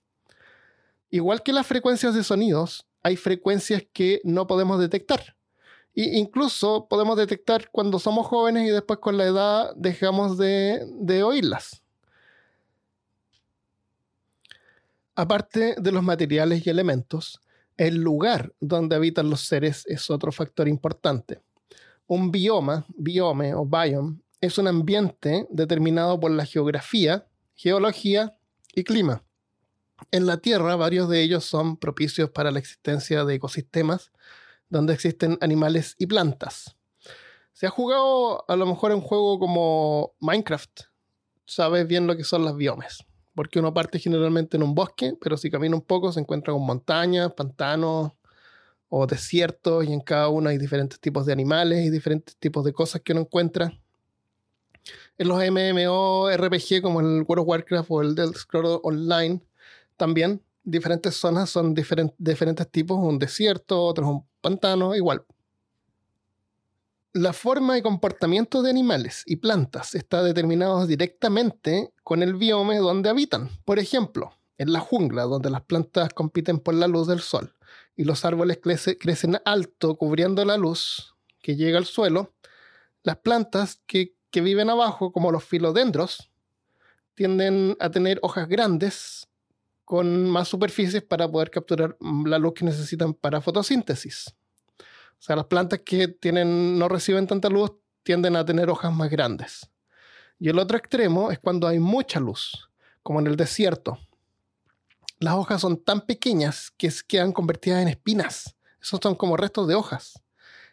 Igual 1.10 1.44
que 1.44 1.54
las 1.54 1.68
frecuencias 1.68 2.14
de 2.14 2.24
sonidos, 2.24 2.86
hay 3.04 3.16
frecuencias 3.18 3.84
que 3.94 4.22
no 4.24 4.48
podemos 4.48 4.80
detectar 4.80 5.38
incluso 6.06 6.88
podemos 6.88 7.18
detectar 7.18 7.70
cuando 7.72 7.98
somos 7.98 8.28
jóvenes 8.28 8.68
y 8.68 8.72
después 8.72 9.00
con 9.00 9.18
la 9.18 9.26
edad 9.26 9.74
dejamos 9.76 10.38
de, 10.38 10.86
de 11.00 11.24
oírlas. 11.24 11.82
Aparte 15.16 15.76
de 15.80 15.92
los 15.92 16.04
materiales 16.04 16.66
y 16.66 16.70
elementos, 16.70 17.42
el 17.76 17.96
lugar 17.96 18.54
donde 18.60 18.96
habitan 18.96 19.32
los 19.32 19.42
seres 19.42 19.84
es 19.88 20.12
otro 20.12 20.32
factor 20.32 20.68
importante. 20.68 21.42
Un 22.06 22.32
bioma, 22.32 22.86
biome 22.96 23.56
o 23.56 23.66
biome, 23.66 24.20
es 24.42 24.58
un 24.58 24.68
ambiente 24.68 25.48
determinado 25.50 26.20
por 26.20 26.32
la 26.32 26.46
geografía, 26.46 27.28
geología 27.56 28.38
y 28.76 28.84
clima. 28.84 29.24
En 30.12 30.26
la 30.26 30.38
Tierra, 30.38 30.76
varios 30.76 31.10
de 31.10 31.22
ellos 31.22 31.44
son 31.44 31.78
propicios 31.78 32.30
para 32.30 32.52
la 32.52 32.60
existencia 32.60 33.26
de 33.26 33.36
ecosistemas 33.36 34.12
donde 34.70 34.94
existen 34.94 35.38
animales 35.42 35.96
y 35.98 36.08
plantas. 36.08 36.76
Si 37.54 37.66
has 37.66 37.72
jugado 37.72 38.46
a 38.48 38.56
lo 38.56 38.66
mejor 38.66 38.92
un 38.92 39.02
juego 39.02 39.40
como 39.40 40.14
Minecraft, 40.20 40.82
sabes 41.46 41.88
bien 41.88 42.06
lo 42.06 42.16
que 42.16 42.24
son 42.24 42.46
las 42.46 42.56
biomes. 42.56 43.04
Porque 43.34 43.60
uno 43.60 43.74
parte 43.74 44.00
generalmente 44.00 44.58
en 44.58 44.64
un 44.64 44.76
bosque, 44.76 45.14
pero 45.20 45.38
si 45.38 45.50
camina 45.50 45.76
un 45.76 45.82
poco 45.82 46.12
se 46.12 46.20
encuentra 46.20 46.54
con 46.54 46.64
montañas, 46.66 47.34
pantanos 47.34 48.12
o 48.90 49.08
desiertos, 49.08 49.86
y 49.86 49.94
en 49.94 50.02
cada 50.02 50.30
uno 50.30 50.50
hay 50.50 50.58
diferentes 50.58 51.00
tipos 51.00 51.26
de 51.26 51.34
animales 51.34 51.86
y 51.86 51.90
diferentes 51.90 52.36
tipos 52.38 52.64
de 52.64 52.74
cosas 52.74 53.02
que 53.02 53.14
uno 53.14 53.22
encuentra. 53.22 53.74
En 55.18 55.28
los 55.28 55.38
MMORPG 55.38 56.82
como 56.82 57.00
el 57.02 57.24
World 57.28 57.42
of 57.42 57.48
Warcraft 57.48 57.92
o 57.92 58.02
el 58.02 58.16
Dead 58.16 58.34
Scrolls 58.34 58.80
Online, 58.84 59.42
también 59.96 60.42
diferentes 60.64 61.16
zonas 61.16 61.50
son 61.50 61.74
diferentes 61.74 62.70
tipos, 62.70 62.98
un 63.00 63.18
desierto, 63.20 63.84
otros 63.84 64.10
un 64.10 64.26
pantano, 64.42 64.96
igual. 64.96 65.24
La 67.14 67.34
forma 67.34 67.78
y 67.78 67.82
comportamiento 67.82 68.62
de 68.62 68.70
animales 68.70 69.24
y 69.26 69.38
plantas 69.38 69.96
está 69.96 70.22
determinado 70.22 70.86
directamente 70.86 71.94
con 72.04 72.22
el 72.22 72.36
biome 72.36 72.78
donde 72.78 73.10
habitan. 73.10 73.50
Por 73.66 73.80
ejemplo, 73.80 74.34
en 74.58 74.74
la 74.74 74.82
jungla, 74.82 75.24
donde 75.24 75.50
las 75.50 75.62
plantas 75.62 76.14
compiten 76.14 76.60
por 76.60 76.74
la 76.74 76.88
luz 76.88 77.08
del 77.08 77.22
sol 77.22 77.54
y 77.96 78.04
los 78.04 78.26
árboles 78.26 78.60
crecen 78.62 79.40
alto 79.46 79.98
cubriendo 79.98 80.44
la 80.46 80.58
luz 80.58 81.16
que 81.42 81.56
llega 81.56 81.78
al 81.78 81.86
suelo, 81.86 82.34
las 83.04 83.18
plantas 83.18 83.82
que, 83.88 84.17
viven 84.42 84.70
abajo, 84.70 85.12
como 85.12 85.32
los 85.32 85.44
filodendros, 85.44 86.32
tienden 87.16 87.76
a 87.80 87.90
tener 87.90 88.20
hojas 88.22 88.48
grandes 88.48 89.28
con 89.86 90.30
más 90.30 90.50
superficies 90.50 91.02
para 91.02 91.32
poder 91.32 91.50
capturar 91.50 91.98
la 92.00 92.38
luz 92.38 92.54
que 92.54 92.66
necesitan 92.66 93.14
para 93.14 93.42
fotosíntesis. 93.42 94.36
O 94.80 95.22
sea, 95.22 95.36
las 95.36 95.46
plantas 95.46 95.80
que 95.84 96.08
tienen, 96.10 96.78
no 96.78 96.90
reciben 96.90 97.26
tanta 97.26 97.50
luz 97.50 97.72
tienden 98.04 98.36
a 98.36 98.46
tener 98.46 98.70
hojas 98.70 98.94
más 98.94 99.10
grandes. 99.10 99.70
Y 100.40 100.50
el 100.50 100.60
otro 100.60 100.78
extremo 100.78 101.32
es 101.32 101.40
cuando 101.40 101.68
hay 101.68 101.80
mucha 101.80 102.20
luz, 102.20 102.70
como 103.02 103.20
en 103.20 103.28
el 103.28 103.36
desierto. 103.36 103.98
Las 105.20 105.34
hojas 105.34 105.62
son 105.62 105.84
tan 105.84 106.02
pequeñas 106.02 106.72
que 106.78 106.92
quedan 107.08 107.32
convertidas 107.32 107.82
en 107.82 107.88
espinas. 107.88 108.56
Esos 108.82 109.00
son 109.02 109.16
como 109.16 109.36
restos 109.36 109.68
de 109.68 109.76
hojas. 109.76 110.22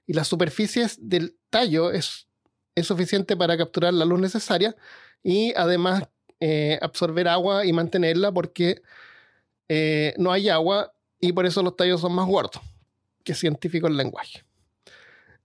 Y 0.07 0.13
las 0.13 0.29
superficies 0.29 0.99
del 1.01 1.39
tallo 1.49 1.91
es, 1.91 2.29
es 2.75 2.87
suficiente 2.87 3.37
para 3.37 3.57
capturar 3.57 3.95
la 3.95 4.05
luz 4.05 4.21
necesaria 4.21 4.75
y 5.23 5.55
además 5.55 6.05
eh, 6.41 6.79
absorber 6.83 7.29
agua 7.29 7.65
y 7.65 7.73
mantenerla 7.73 8.33
porque 8.33 8.83
eh, 9.69 10.15
no 10.19 10.33
hay 10.33 10.49
agua 10.49 10.93
y 11.21 11.33
por 11.33 11.47
eso 11.47 11.63
los 11.63 11.77
tallos 11.77 12.01
son 12.01 12.13
más 12.13 12.27
gordos 12.27 12.61
que 13.23 13.35
científico 13.35 13.87
el 13.87 13.97
lenguaje. 13.97 14.45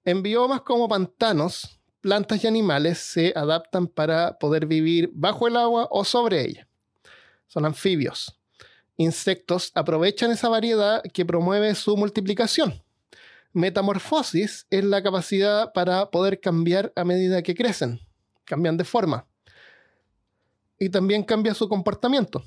En 0.04 0.22
biomas 0.22 0.62
como 0.62 0.89
pantanos, 0.89 1.80
plantas 2.02 2.44
y 2.44 2.48
animales 2.48 2.98
se 2.98 3.34
adaptan 3.36 3.88
para 3.88 4.38
poder 4.38 4.65
vivir 4.65 5.10
bajo 5.13 5.48
el 5.48 5.56
agua 5.56 5.88
o 5.92 6.04
sobre 6.04 6.42
ella. 6.42 6.68
Son 7.48 7.65
anfibios. 7.65 8.38
Insectos 8.98 9.72
aprovechan 9.76 10.32
esa 10.32 10.50
variedad 10.50 11.02
que 11.13 11.26
promueve 11.26 11.74
su 11.76 11.96
multiplicación. 11.96 12.84
Metamorfosis 13.53 14.67
es 14.69 14.83
la 14.83 15.01
capacidad 15.01 15.73
para 15.73 16.09
poder 16.12 16.39
cambiar 16.39 16.93
a 16.95 17.03
medida 17.03 17.41
que 17.41 17.55
crecen. 17.55 17.99
Cambian 18.45 18.77
de 18.77 18.83
forma. 18.83 19.25
Y 20.77 20.89
también 20.89 21.23
cambia 21.23 21.53
su 21.53 21.67
comportamiento 21.67 22.43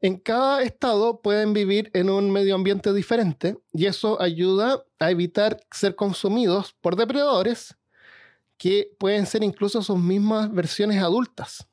en 0.00 0.16
cada 0.16 0.62
estado 0.62 1.20
pueden 1.20 1.52
vivir 1.52 1.90
en 1.92 2.08
un 2.08 2.30
medio 2.30 2.54
ambiente 2.54 2.92
diferente 2.92 3.58
y 3.72 3.86
eso 3.86 4.20
ayuda 4.20 4.82
a 4.98 5.10
evitar 5.10 5.60
ser 5.70 5.94
consumidos 5.94 6.74
por 6.80 6.96
depredadores 6.96 7.76
que 8.56 8.90
pueden 8.98 9.26
ser 9.26 9.42
incluso 9.42 9.82
sus 9.82 9.98
mismas 9.98 10.52
versiones 10.52 11.02
adultas. 11.02 11.66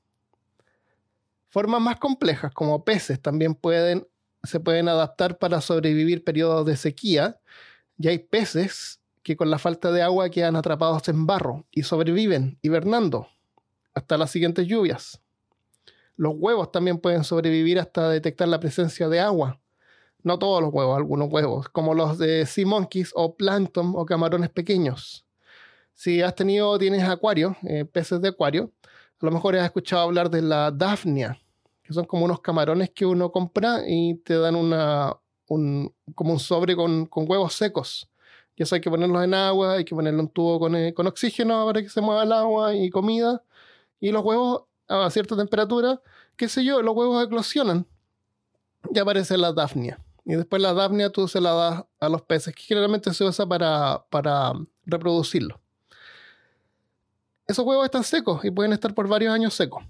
Formas 1.50 1.82
más 1.82 1.98
complejas 1.98 2.54
como 2.54 2.84
peces 2.84 3.22
también 3.22 3.56
pueden, 3.56 4.06
se 4.44 4.60
pueden 4.60 4.88
adaptar 4.88 5.38
para 5.38 5.62
sobrevivir 5.62 6.24
periodos 6.24 6.66
de 6.66 6.78
sequía 6.78 7.40
y 7.98 8.08
hay 8.08 8.20
peces 8.20 9.00
que 9.24 9.36
con 9.36 9.50
la 9.50 9.60
falta 9.60 9.92
de 9.92 10.02
agua 10.02 10.30
quedan 10.30 10.56
atrapados 10.56 11.10
en 11.10 11.26
barro 11.26 11.66
y 11.72 11.84
sobreviven 11.84 12.58
hibernando 12.62 13.28
hasta 13.94 14.18
las 14.18 14.32
siguientes 14.32 14.68
lluvias. 14.68 15.22
Los 16.16 16.34
huevos 16.38 16.72
también 16.72 16.98
pueden 16.98 17.24
sobrevivir 17.24 17.80
hasta 17.80 18.10
detectar 18.10 18.48
la 18.48 18.60
presencia 18.60 19.10
de 19.10 19.20
agua. 19.20 19.60
No 20.24 20.40
todos 20.40 20.62
los 20.62 20.74
huevos, 20.74 20.98
algunos 20.98 21.30
huevos, 21.32 21.70
como 21.70 21.94
los 21.94 22.18
de 22.18 22.46
sea 22.46 22.66
monkeys 22.66 23.12
o 23.16 23.36
plancton 23.36 23.94
o 23.96 24.06
camarones 24.06 24.50
pequeños. 24.50 25.26
Si 25.94 26.22
has 26.22 26.36
tenido, 26.36 26.78
tienes 26.78 27.04
acuario, 27.04 27.56
eh, 27.64 27.86
peces 27.86 28.22
de 28.22 28.30
acuario, 28.30 28.72
a 29.20 29.26
lo 29.26 29.32
mejor 29.32 29.56
has 29.56 29.66
escuchado 29.66 30.04
hablar 30.04 30.30
de 30.30 30.42
la 30.42 30.72
Daphnia, 30.72 31.40
que 31.88 31.94
son 31.94 32.04
como 32.06 32.26
unos 32.26 32.42
camarones 32.42 32.90
que 32.90 33.06
uno 33.06 33.32
compra 33.32 33.84
y 33.88 34.16
te 34.16 34.38
dan 34.38 34.58
una, 34.58 35.16
un, 35.48 35.94
como 36.14 36.34
un 36.34 36.40
sobre 36.40 36.76
con, 36.76 37.08
huevos 37.14 37.54
secos. 37.54 38.10
Y 38.58 38.64
eso 38.64 38.76
hay 38.76 38.82
que 38.82 38.90
ponerlos 38.90 39.24
en 39.24 39.34
agua, 39.34 39.76
hay 39.76 39.86
que 39.86 39.96
ponerlo 39.96 40.20
en 40.20 40.28
tubo 40.28 40.60
con, 40.60 40.76
eh, 40.76 40.94
con 40.94 41.08
oxígeno 41.08 41.66
para 41.66 41.82
que 41.82 41.88
se 41.88 42.02
mueva 42.02 42.24
el 42.24 42.34
agua 42.34 42.76
y 42.76 42.90
comida. 42.90 43.42
Y 44.02 44.12
los 44.12 44.24
huevos 44.26 44.64
a 44.90 45.10
cierta 45.10 45.38
temperatura, 45.38 46.02
qué 46.36 46.50
sé 46.50 46.66
yo, 46.66 46.82
los 46.82 46.94
huevos 46.94 47.24
eclosionan 47.24 47.88
y 48.92 49.00
aparece 49.00 49.38
la 49.38 49.54
dafnia. 49.54 50.04
Y 50.26 50.36
después 50.36 50.62
la 50.62 50.74
dafnia 50.74 51.10
tú 51.10 51.30
se 51.30 51.40
la 51.40 51.54
das 51.54 51.86
a 52.02 52.10
los 52.10 52.22
peces, 52.22 52.54
que 52.54 52.64
generalmente 52.64 53.14
se 53.14 53.24
usa 53.24 53.46
para, 53.46 54.06
para 54.10 54.52
reproducirlo. 54.86 55.62
Esos 57.48 57.66
huevos 57.66 57.86
están 57.86 58.04
secos 58.04 58.44
y 58.44 58.52
pueden 58.52 58.74
estar 58.74 58.94
por 58.94 59.08
varios 59.08 59.34
años 59.34 59.54
secos. 59.54 59.86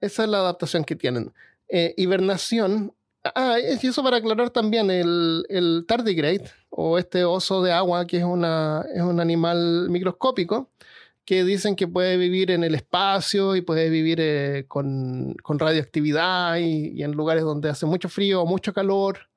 Esa 0.00 0.24
es 0.24 0.28
la 0.28 0.38
adaptación 0.38 0.84
que 0.84 0.96
tienen. 0.96 1.32
Eh, 1.68 1.94
hibernación. 1.96 2.94
Ah, 3.34 3.58
y 3.60 3.86
eso 3.86 4.02
para 4.02 4.18
aclarar 4.18 4.50
también, 4.50 4.90
el, 4.90 5.44
el 5.48 5.84
tardigrade, 5.86 6.50
o 6.70 6.98
este 6.98 7.24
oso 7.24 7.62
de 7.62 7.72
agua, 7.72 8.06
que 8.06 8.18
es, 8.18 8.24
una, 8.24 8.84
es 8.94 9.02
un 9.02 9.20
animal 9.20 9.88
microscópico, 9.90 10.70
que 11.28 11.44
dicen 11.44 11.76
que 11.76 11.86
puede 11.86 12.16
vivir 12.16 12.50
en 12.50 12.64
el 12.64 12.74
espacio 12.74 13.54
y 13.54 13.60
puede 13.60 13.90
vivir 13.90 14.18
eh, 14.18 14.64
con, 14.66 15.36
radioactividad 15.46 16.56
y, 16.56 17.02
en 17.02 17.12
lugares 17.12 17.42
donde 17.42 17.68
hace 17.68 17.84
mucho 17.84 18.08
frío 18.08 18.40
o 18.40 18.46
mucho 18.46 18.72
calor. 18.72 19.28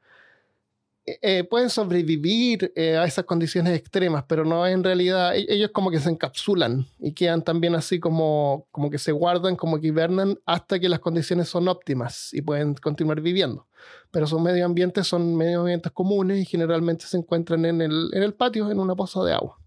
Eh, 1.04 1.18
eh, 1.22 1.44
pueden 1.44 1.72
sobrevivir 1.72 2.72
a 2.78 3.06
esas 3.06 3.26
condiciones 3.26 3.76
extremas, 3.76 4.24
pero 4.28 4.46
no 4.46 4.68
en 4.68 4.84
realidad, 4.84 5.36
e-, 5.36 5.48
ellos 5.50 5.72
como 5.74 5.90
que 5.90 6.00
se 6.00 6.10
encapsulan 6.10 6.86
y 7.00 7.14
quedan 7.14 7.44
también 7.44 7.74
así 7.74 8.00
como, 8.00 8.68
como 8.72 8.92
que 8.92 9.00
se 9.00 9.12
guardan, 9.12 9.56
como 9.56 9.80
que 9.80 9.88
hibernan 9.88 10.40
hasta 10.46 10.80
que 10.80 10.90
las 10.90 11.00
condiciones 11.00 11.50
son 11.50 11.68
óptimas 11.68 12.32
y 12.34 12.42
pueden 12.44 12.76
continuar 12.76 13.20
viviendo. 13.22 13.68
Pero 14.12 14.28
sus 14.28 14.40
medio 14.40 14.66
ambientes 14.66 15.08
son 15.08 15.36
medio 15.36 15.62
ambientes 15.62 15.92
comunes 15.92 16.40
y 16.40 16.46
generalmente 16.46 17.06
se 17.08 17.18
encuentran 17.18 17.66
en 17.66 17.82
el, 17.82 18.12
en 18.14 18.22
el 18.22 18.36
patio, 18.36 18.70
en 18.70 18.80
una 18.80 18.96
poza 18.96 19.24
de 19.24 19.34
agua. 19.34 19.58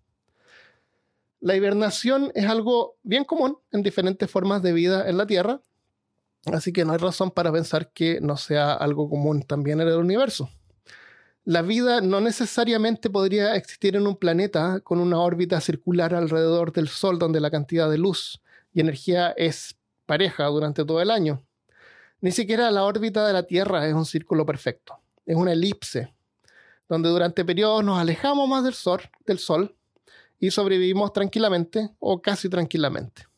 La 1.41 1.57
hibernación 1.57 2.31
es 2.35 2.47
algo 2.47 2.97
bien 3.03 3.25
común 3.25 3.59
en 3.73 3.83
diferentes 3.83 4.31
formas 4.31 4.63
de 4.63 4.73
vida 4.73 5.09
en 5.09 5.19
la 5.19 5.27
Tierra, 5.27 5.61
así 6.47 6.73
que 6.73 6.85
no 6.85 6.93
hay 6.93 6.99
razón 6.99 7.33
para 7.33 7.53
pensar 7.53 7.91
que 7.93 8.21
no 8.21 8.37
sea 8.37 8.73
algo 8.73 9.11
común 9.11 9.43
también 9.43 9.81
en 9.81 9.89
el 9.89 9.99
universo. 9.99 10.49
La 11.47 11.61
vida 11.61 12.01
no 12.01 12.23
necesariamente 12.23 13.11
podría 13.11 13.55
existir 13.55 13.97
en 13.97 14.07
un 14.07 14.17
planeta 14.17 14.81
con 14.81 14.99
una 14.99 15.21
órbita 15.21 15.61
circular 15.61 16.15
alrededor 16.15 16.73
del 16.73 16.89
Sol 16.89 17.19
donde 17.19 17.39
la 17.39 17.51
cantidad 17.51 17.91
de 17.91 17.99
luz 17.99 18.41
y 18.73 18.81
energía 18.81 19.35
es 19.37 19.77
pareja 20.07 20.47
durante 20.47 20.87
todo 20.87 21.03
el 21.03 21.11
año. 21.11 21.45
Ni 22.23 22.33
siquiera 22.33 22.71
la 22.71 22.85
órbita 22.85 23.27
de 23.27 23.35
la 23.35 23.43
Tierra 23.43 23.87
es 23.87 23.93
un 23.93 24.07
círculo 24.07 24.47
perfecto, 24.47 24.99
es 25.27 25.37
una 25.37 25.53
elipse, 25.53 26.15
donde 26.89 27.11
durante 27.11 27.45
periodos 27.45 27.85
nos 27.85 27.99
alejamos 27.99 28.49
más 28.49 28.65
del 28.65 28.73
Sol, 28.73 29.03
del 29.27 29.39
sol 29.39 29.77
y 30.39 30.51
sobrevivimos 30.51 31.13
tranquilamente 31.13 31.91
o 31.99 32.23
casi 32.23 32.49
tranquilamente. 32.49 33.29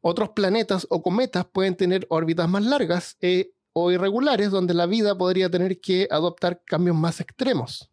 Otros 0.00 0.30
planetas 0.30 0.86
o 0.88 1.02
cometas 1.02 1.44
pueden 1.44 1.76
tener 1.76 2.06
órbitas 2.08 2.48
más 2.48 2.64
largas 2.64 3.18
eh, 3.20 3.52
o 3.72 3.90
irregulares 3.90 4.50
donde 4.50 4.74
la 4.74 4.86
vida 4.86 5.16
podría 5.16 5.50
tener 5.50 5.80
que 5.80 6.08
adoptar 6.10 6.62
cambios 6.64 6.96
más 6.96 7.20
extremos. 7.20 7.90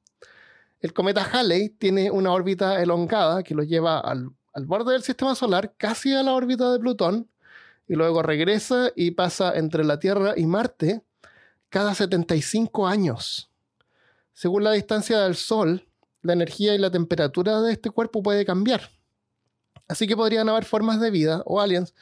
El 0.82 0.94
cometa 0.94 1.24
Halley 1.24 1.70
tiene 1.70 2.12
una 2.12 2.32
órbita 2.32 2.82
elongada 2.82 3.44
que 3.44 3.56
lo 3.56 3.63
lleva 3.63 4.00
al, 4.00 4.30
al 4.54 4.65
borde 4.65 4.94
del 4.94 5.04
sistema 5.04 5.36
solar, 5.36 5.74
casi 5.78 6.13
a 6.13 6.24
la 6.24 6.34
órbita 6.34 6.72
de 6.72 6.80
Plutón, 6.80 7.30
y 7.88 7.96
luego 7.96 8.22
regresa 8.22 8.92
y 8.96 9.12
pasa 9.12 9.54
entre 9.56 9.84
la 9.84 10.00
Tierra 10.00 10.34
y 10.38 10.46
Marte 10.46 11.02
cada 11.70 11.96
75 11.96 12.88
años. 12.88 13.50
Según 14.34 14.63
la 14.63 14.72
distancia 14.72 15.20
del 15.20 15.36
Sol, 15.36 15.88
la 16.22 16.34
energía 16.34 16.76
y 16.76 16.78
la 16.78 16.92
temperatura 16.92 17.62
de 17.62 17.74
este 17.74 17.89
cuerpo 17.89 18.22
puede 18.22 18.46
cambiar. 18.46 18.89
Así 19.88 20.08
que 20.08 20.15
podrían 20.15 20.48
haber 20.50 20.65
formas 20.65 21.00
de 21.00 21.12
vida 21.12 21.42
o 21.46 21.60
aliens 21.60 21.96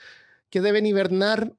que 0.49 0.61
deben 0.61 0.85
hibernar 0.85 1.53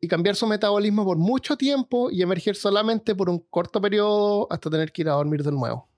y 0.00 0.08
cambiar 0.08 0.36
su 0.36 0.46
metabolismo 0.46 1.04
por 1.04 1.18
mucho 1.18 1.56
tiempo 1.56 2.10
y 2.10 2.22
emerger 2.22 2.56
solamente 2.56 3.14
por 3.14 3.28
un 3.28 3.38
corto 3.38 3.80
periodo 3.80 4.46
hasta 4.50 4.70
tener 4.70 4.92
que 4.92 5.02
ir 5.02 5.08
a 5.08 5.12
dormir 5.12 5.42
de 5.42 5.52
nuevo. 5.52 5.88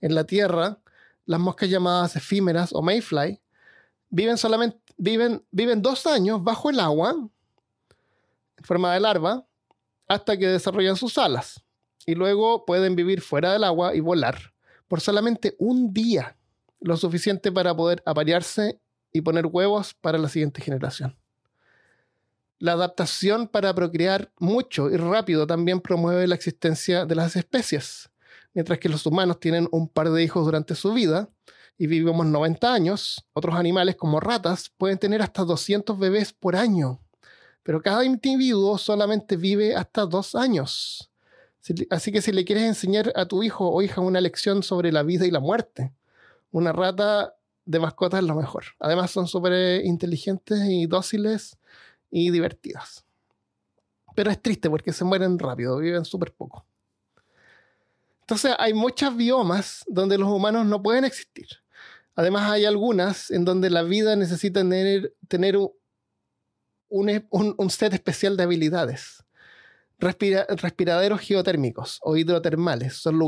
En 0.00 0.14
la 0.14 0.24
Tierra, 0.24 0.78
las 1.26 1.40
moscas 1.40 1.68
llamadas 1.68 2.16
efímeras 2.16 2.72
o 2.72 2.80
mayfly, 2.80 3.40
viven 4.08 4.38
solamente 4.38 4.80
viven, 5.00 5.42
viven 5.50 5.82
dos 5.82 6.06
años 6.06 6.42
bajo 6.44 6.70
el 6.70 6.78
agua 6.78 7.10
en 8.56 8.64
forma 8.64 8.92
de 8.94 9.00
larva 9.00 9.46
hasta 10.06 10.36
que 10.36 10.46
desarrollan 10.48 10.96
sus 10.96 11.16
alas 11.18 11.62
y 12.06 12.14
luego 12.14 12.64
pueden 12.64 12.94
vivir 12.96 13.20
fuera 13.20 13.52
del 13.52 13.64
agua 13.64 13.94
y 13.94 14.00
volar 14.00 14.52
por 14.88 15.00
solamente 15.00 15.54
un 15.58 15.92
día, 15.92 16.36
lo 16.80 16.96
suficiente 16.96 17.52
para 17.52 17.74
poder 17.76 18.02
aparearse 18.04 18.80
y 19.12 19.20
poner 19.20 19.46
huevos 19.46 19.94
para 19.94 20.18
la 20.18 20.28
siguiente 20.28 20.60
generación. 20.60 21.16
La 22.60 22.72
adaptación 22.72 23.48
para 23.48 23.74
procrear 23.74 24.30
mucho 24.38 24.90
y 24.90 24.98
rápido 24.98 25.46
también 25.46 25.80
promueve 25.80 26.26
la 26.26 26.34
existencia 26.34 27.06
de 27.06 27.14
las 27.14 27.34
especies. 27.34 28.10
Mientras 28.52 28.78
que 28.78 28.90
los 28.90 29.06
humanos 29.06 29.40
tienen 29.40 29.66
un 29.72 29.88
par 29.88 30.10
de 30.10 30.22
hijos 30.22 30.44
durante 30.44 30.74
su 30.74 30.92
vida 30.92 31.30
y 31.78 31.86
vivimos 31.86 32.26
90 32.26 32.70
años, 32.70 33.24
otros 33.32 33.54
animales 33.56 33.96
como 33.96 34.20
ratas 34.20 34.70
pueden 34.76 34.98
tener 34.98 35.22
hasta 35.22 35.42
200 35.42 35.98
bebés 35.98 36.34
por 36.34 36.54
año. 36.54 37.00
Pero 37.62 37.80
cada 37.80 38.04
individuo 38.04 38.76
solamente 38.76 39.38
vive 39.38 39.74
hasta 39.74 40.04
dos 40.04 40.34
años. 40.34 41.10
Así 41.88 42.12
que 42.12 42.20
si 42.20 42.30
le 42.30 42.44
quieres 42.44 42.64
enseñar 42.64 43.10
a 43.16 43.24
tu 43.24 43.42
hijo 43.42 43.70
o 43.70 43.80
hija 43.80 44.02
una 44.02 44.20
lección 44.20 44.62
sobre 44.62 44.92
la 44.92 45.02
vida 45.02 45.24
y 45.24 45.30
la 45.30 45.40
muerte, 45.40 45.94
una 46.50 46.72
rata 46.72 47.36
de 47.64 47.80
mascota 47.80 48.18
es 48.18 48.24
lo 48.24 48.34
mejor. 48.34 48.64
Además 48.80 49.12
son 49.12 49.26
súper 49.26 49.82
inteligentes 49.82 50.60
y 50.68 50.84
dóciles 50.84 51.56
y 52.10 52.30
divertidas. 52.30 53.04
Pero 54.14 54.30
es 54.30 54.40
triste 54.42 54.68
porque 54.68 54.92
se 54.92 55.04
mueren 55.04 55.38
rápido, 55.38 55.78
viven 55.78 56.04
súper 56.04 56.32
poco. 56.32 56.66
Entonces 58.22 58.54
hay 58.58 58.74
muchas 58.74 59.16
biomas 59.16 59.84
donde 59.88 60.18
los 60.18 60.28
humanos 60.28 60.66
no 60.66 60.82
pueden 60.82 61.04
existir. 61.04 61.46
Además 62.14 62.50
hay 62.50 62.64
algunas 62.64 63.30
en 63.30 63.44
donde 63.44 63.70
la 63.70 63.82
vida 63.82 64.16
necesita 64.16 64.60
tener, 64.60 65.14
tener 65.28 65.56
un, 65.56 65.72
un, 67.30 67.70
set 67.70 67.92
especial 67.94 68.36
de 68.36 68.42
habilidades. 68.42 69.24
respiraderos 69.98 71.20
geotérmicos 71.20 71.98
o 72.02 72.16
hidrotermales 72.16 72.94
son, 72.94 73.18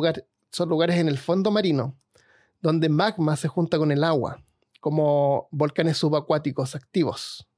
son 0.50 0.68
lugares 0.68 0.96
en 0.96 1.08
el 1.08 1.18
fondo 1.18 1.50
marino 1.50 1.96
donde 2.60 2.88
magma 2.88 3.36
se 3.36 3.48
junta 3.48 3.78
con 3.78 3.90
el 3.90 4.04
agua, 4.04 4.40
como 4.80 5.48
volcanes 5.50 5.98
subacuáticos 5.98 6.76
activos 6.76 7.48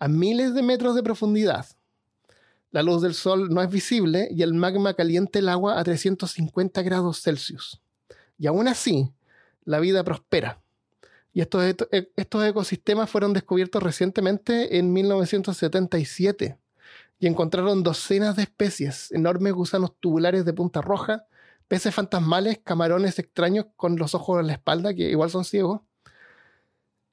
a 0.00 0.08
miles 0.08 0.54
de 0.54 0.62
metros 0.62 0.96
de 0.96 1.02
profundidad. 1.02 1.66
La 2.72 2.82
luz 2.82 3.02
del 3.02 3.14
sol 3.14 3.50
no 3.50 3.62
es 3.62 3.70
visible 3.70 4.28
y 4.30 4.42
el 4.42 4.54
magma 4.54 4.94
calienta 4.94 5.38
el 5.38 5.48
agua 5.48 5.78
a 5.78 5.84
350 5.84 6.82
grados 6.82 7.20
Celsius. 7.22 7.80
Y 8.38 8.46
aún 8.46 8.66
así, 8.66 9.12
la 9.64 9.78
vida 9.78 10.02
prospera. 10.02 10.62
Y 11.32 11.42
estos, 11.42 11.62
e, 11.62 12.10
estos 12.16 12.44
ecosistemas 12.44 13.10
fueron 13.10 13.32
descubiertos 13.32 13.82
recientemente 13.82 14.78
en 14.78 14.92
1977 14.92 16.58
y 17.18 17.26
encontraron 17.26 17.82
docenas 17.82 18.34
de 18.36 18.42
especies, 18.42 19.12
enormes 19.12 19.52
gusanos 19.52 19.92
tubulares 20.00 20.44
de 20.44 20.54
punta 20.54 20.80
roja, 20.80 21.26
peces 21.68 21.94
fantasmales, 21.94 22.60
camarones 22.64 23.18
extraños 23.18 23.66
con 23.76 23.96
los 23.96 24.14
ojos 24.14 24.40
en 24.40 24.46
la 24.46 24.54
espalda, 24.54 24.94
que 24.94 25.10
igual 25.10 25.30
son 25.30 25.44
ciegos, 25.44 25.82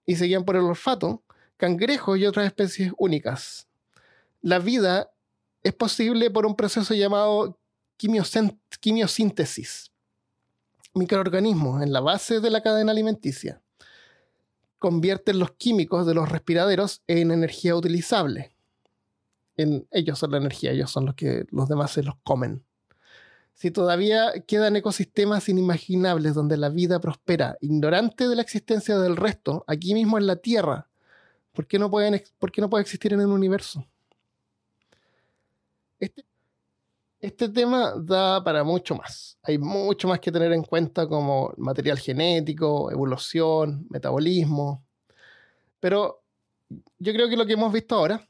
y 0.06 0.16
seguían 0.16 0.46
por 0.46 0.56
el 0.56 0.64
olfato, 0.64 1.24
cangrejos 1.58 2.18
y 2.18 2.26
otras 2.26 2.46
especies 2.46 2.92
únicas. 2.98 3.68
La 4.42 4.60
vida 4.60 5.12
es 5.64 5.74
posible 5.74 6.30
por 6.32 6.46
un 6.46 6.56
proceso 6.56 6.94
llamado 6.94 7.60
quimiosíntesis. 8.80 9.92
Microorganismos 10.94 11.84
en 11.84 11.92
la 11.92 12.00
base 12.00 12.40
de 12.40 12.50
la 12.50 12.62
cadena 12.62 12.92
alimenticia 12.92 13.62
convierten 14.80 15.40
los 15.40 15.52
químicos 15.52 16.06
de 16.06 16.14
los 16.14 16.30
respiraderos 16.30 17.02
en 17.08 17.32
energía 17.32 17.76
utilizable. 17.76 18.52
En, 19.56 19.88
ellos 19.92 20.20
son 20.20 20.32
la 20.32 20.38
energía, 20.38 20.72
ellos 20.72 20.92
son 20.92 21.06
los 21.06 21.16
que 21.16 21.46
los 21.50 21.68
demás 21.68 21.92
se 21.92 22.04
los 22.04 22.16
comen. 22.24 22.64
Si 23.54 23.72
todavía 23.72 24.32
quedan 24.46 24.76
ecosistemas 24.76 25.50
inimaginables 25.50 26.36
donde 26.36 26.58
la 26.58 26.70
vida 26.70 27.00
prospera, 27.00 27.58
ignorante 27.60 28.28
de 28.28 28.36
la 28.36 28.44
existencia 28.44 29.00
del 29.00 29.18
resto, 29.18 29.64
aquí 29.68 29.96
mismo 29.96 30.20
en 30.20 30.28
la 30.28 30.36
Tierra, 30.36 30.87
¿Por 31.58 31.66
qué 31.66 31.80
no, 31.80 31.90
pueden, 31.90 32.22
por 32.38 32.52
qué 32.52 32.62
no 32.62 32.70
puede 32.70 32.84
existir 32.84 33.14
en 33.14 33.20
el 33.20 33.26
universo? 33.26 33.84
Este, 36.00 36.24
este 37.20 37.50
tema 37.50 37.96
da 37.98 38.44
para 38.44 38.64
mucho 38.64 38.94
más. 38.94 39.40
Hay 39.42 39.58
mucho 39.58 40.08
más 40.08 40.20
que 40.20 40.32
tener 40.32 40.52
en 40.54 40.62
cuenta 40.62 41.08
como 41.08 41.52
material 41.58 41.98
genético, 41.98 42.92
evolución, 42.92 43.88
metabolismo. 43.90 44.86
Pero 45.80 46.22
yo 47.00 47.12
creo 47.12 47.28
que 47.28 47.38
lo 47.38 47.48
que 47.48 47.54
hemos 47.54 47.74
visto 47.74 47.96
ahora 47.96 48.22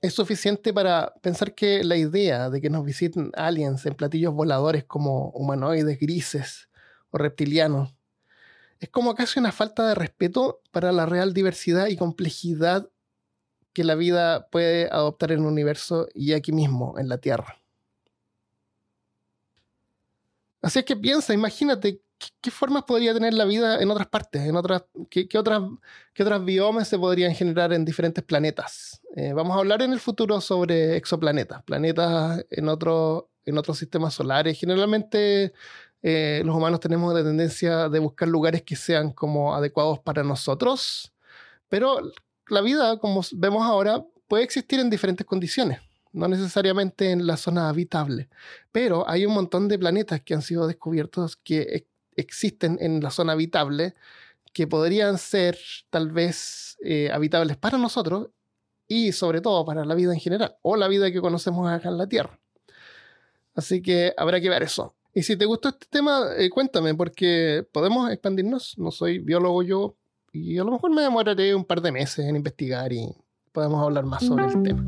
es 0.00 0.12
suficiente 0.12 0.74
para 0.74 1.14
pensar 1.22 1.54
que 1.54 1.84
la 1.84 1.96
idea 1.96 2.50
de 2.50 2.60
que 2.60 2.70
nos 2.70 2.84
visiten 2.84 3.30
aliens 3.36 3.86
en 3.86 3.94
platillos 3.94 4.34
voladores 4.34 4.82
como 4.82 5.30
humanoides 5.30 6.00
grises 6.00 6.68
o 7.10 7.18
reptilianos 7.18 7.95
es 8.80 8.88
como 8.90 9.14
casi 9.14 9.38
una 9.38 9.52
falta 9.52 9.86
de 9.86 9.94
respeto 9.94 10.60
para 10.70 10.92
la 10.92 11.06
real 11.06 11.32
diversidad 11.32 11.86
y 11.86 11.96
complejidad 11.96 12.90
que 13.72 13.84
la 13.84 13.94
vida 13.94 14.48
puede 14.48 14.88
adoptar 14.90 15.32
en 15.32 15.40
el 15.40 15.46
universo 15.46 16.08
y 16.14 16.32
aquí 16.32 16.52
mismo, 16.52 16.98
en 16.98 17.08
la 17.08 17.18
Tierra. 17.18 17.60
Así 20.62 20.78
es 20.78 20.84
que 20.84 20.96
piensa, 20.96 21.34
imagínate 21.34 22.00
qué, 22.40 22.50
formas 22.50 22.84
podría 22.84 23.12
tener 23.14 23.34
la 23.34 23.44
vida 23.44 23.80
en 23.80 23.90
otras 23.90 24.08
partes, 24.08 24.42
en 24.42 24.56
otras, 24.56 24.84
qué, 25.10 25.28
otras, 25.36 25.62
qué 26.14 26.22
otras 26.22 26.44
biomas 26.44 26.88
se 26.88 26.98
podrían 26.98 27.34
generar 27.34 27.72
en 27.72 27.84
diferentes 27.84 28.24
planetas. 28.24 29.02
Eh, 29.14 29.32
vamos 29.32 29.56
a 29.56 29.60
hablar 29.60 29.82
en 29.82 29.92
el 29.92 30.00
futuro 30.00 30.40
sobre 30.40 30.96
exoplanetas, 30.96 31.62
planetas 31.64 32.44
en, 32.50 32.68
otro, 32.68 33.30
en 33.44 33.58
otros 33.58 33.78
sistemas 33.78 34.14
solares. 34.14 34.58
Generalmente 34.58 35.52
eh, 36.02 36.42
los 36.44 36.54
humanos 36.54 36.80
tenemos 36.80 37.12
la 37.14 37.24
tendencia 37.24 37.88
de 37.88 37.98
buscar 37.98 38.28
lugares 38.28 38.62
que 38.62 38.76
sean 38.76 39.12
como 39.12 39.54
adecuados 39.54 39.98
para 39.98 40.22
nosotros, 40.22 41.12
pero 41.68 42.00
la 42.48 42.60
vida, 42.60 42.98
como 42.98 43.22
vemos 43.32 43.64
ahora, 43.64 44.04
puede 44.28 44.44
existir 44.44 44.80
en 44.80 44.90
diferentes 44.90 45.26
condiciones, 45.26 45.80
no 46.12 46.28
necesariamente 46.28 47.10
en 47.10 47.26
la 47.26 47.36
zona 47.36 47.68
habitable, 47.68 48.28
pero 48.72 49.08
hay 49.08 49.26
un 49.26 49.34
montón 49.34 49.68
de 49.68 49.78
planetas 49.78 50.20
que 50.20 50.34
han 50.34 50.42
sido 50.42 50.66
descubiertos 50.66 51.36
que 51.36 51.86
existen 52.16 52.78
en 52.80 53.02
la 53.02 53.10
zona 53.10 53.32
habitable 53.32 53.94
que 54.52 54.66
podrían 54.66 55.18
ser 55.18 55.58
tal 55.90 56.10
vez 56.10 56.78
eh, 56.82 57.10
habitables 57.12 57.56
para 57.58 57.76
nosotros 57.76 58.30
y 58.88 59.12
sobre 59.12 59.40
todo 59.40 59.64
para 59.64 59.84
la 59.84 59.94
vida 59.94 60.14
en 60.14 60.20
general 60.20 60.56
o 60.62 60.76
la 60.76 60.88
vida 60.88 61.10
que 61.10 61.20
conocemos 61.20 61.68
acá 61.70 61.88
en 61.88 61.98
la 61.98 62.08
Tierra. 62.08 62.38
Así 63.54 63.82
que 63.82 64.14
habrá 64.16 64.40
que 64.40 64.48
ver 64.48 64.62
eso. 64.62 64.94
Y 65.16 65.22
si 65.22 65.34
te 65.34 65.46
gustó 65.46 65.70
este 65.70 65.86
tema, 65.88 66.26
eh, 66.36 66.50
cuéntame, 66.50 66.94
porque 66.94 67.66
podemos 67.72 68.10
expandirnos. 68.10 68.76
No 68.76 68.90
soy 68.90 69.18
biólogo 69.18 69.62
yo, 69.62 69.96
y 70.30 70.58
a 70.58 70.62
lo 70.62 70.72
mejor 70.72 70.90
me 70.90 71.00
demoraré 71.00 71.54
un 71.54 71.64
par 71.64 71.80
de 71.80 71.90
meses 71.90 72.26
en 72.26 72.36
investigar 72.36 72.92
y 72.92 73.16
podemos 73.50 73.82
hablar 73.82 74.04
más 74.04 74.26
sobre 74.26 74.44
el 74.44 74.62
tema. 74.62 74.84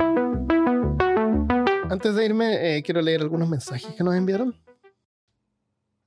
Antes 1.88 2.14
de 2.14 2.26
irme, 2.26 2.76
eh, 2.76 2.82
quiero 2.82 3.00
leer 3.00 3.22
algunos 3.22 3.48
mensajes 3.48 3.94
que 3.94 4.04
nos 4.04 4.14
enviaron. 4.14 4.54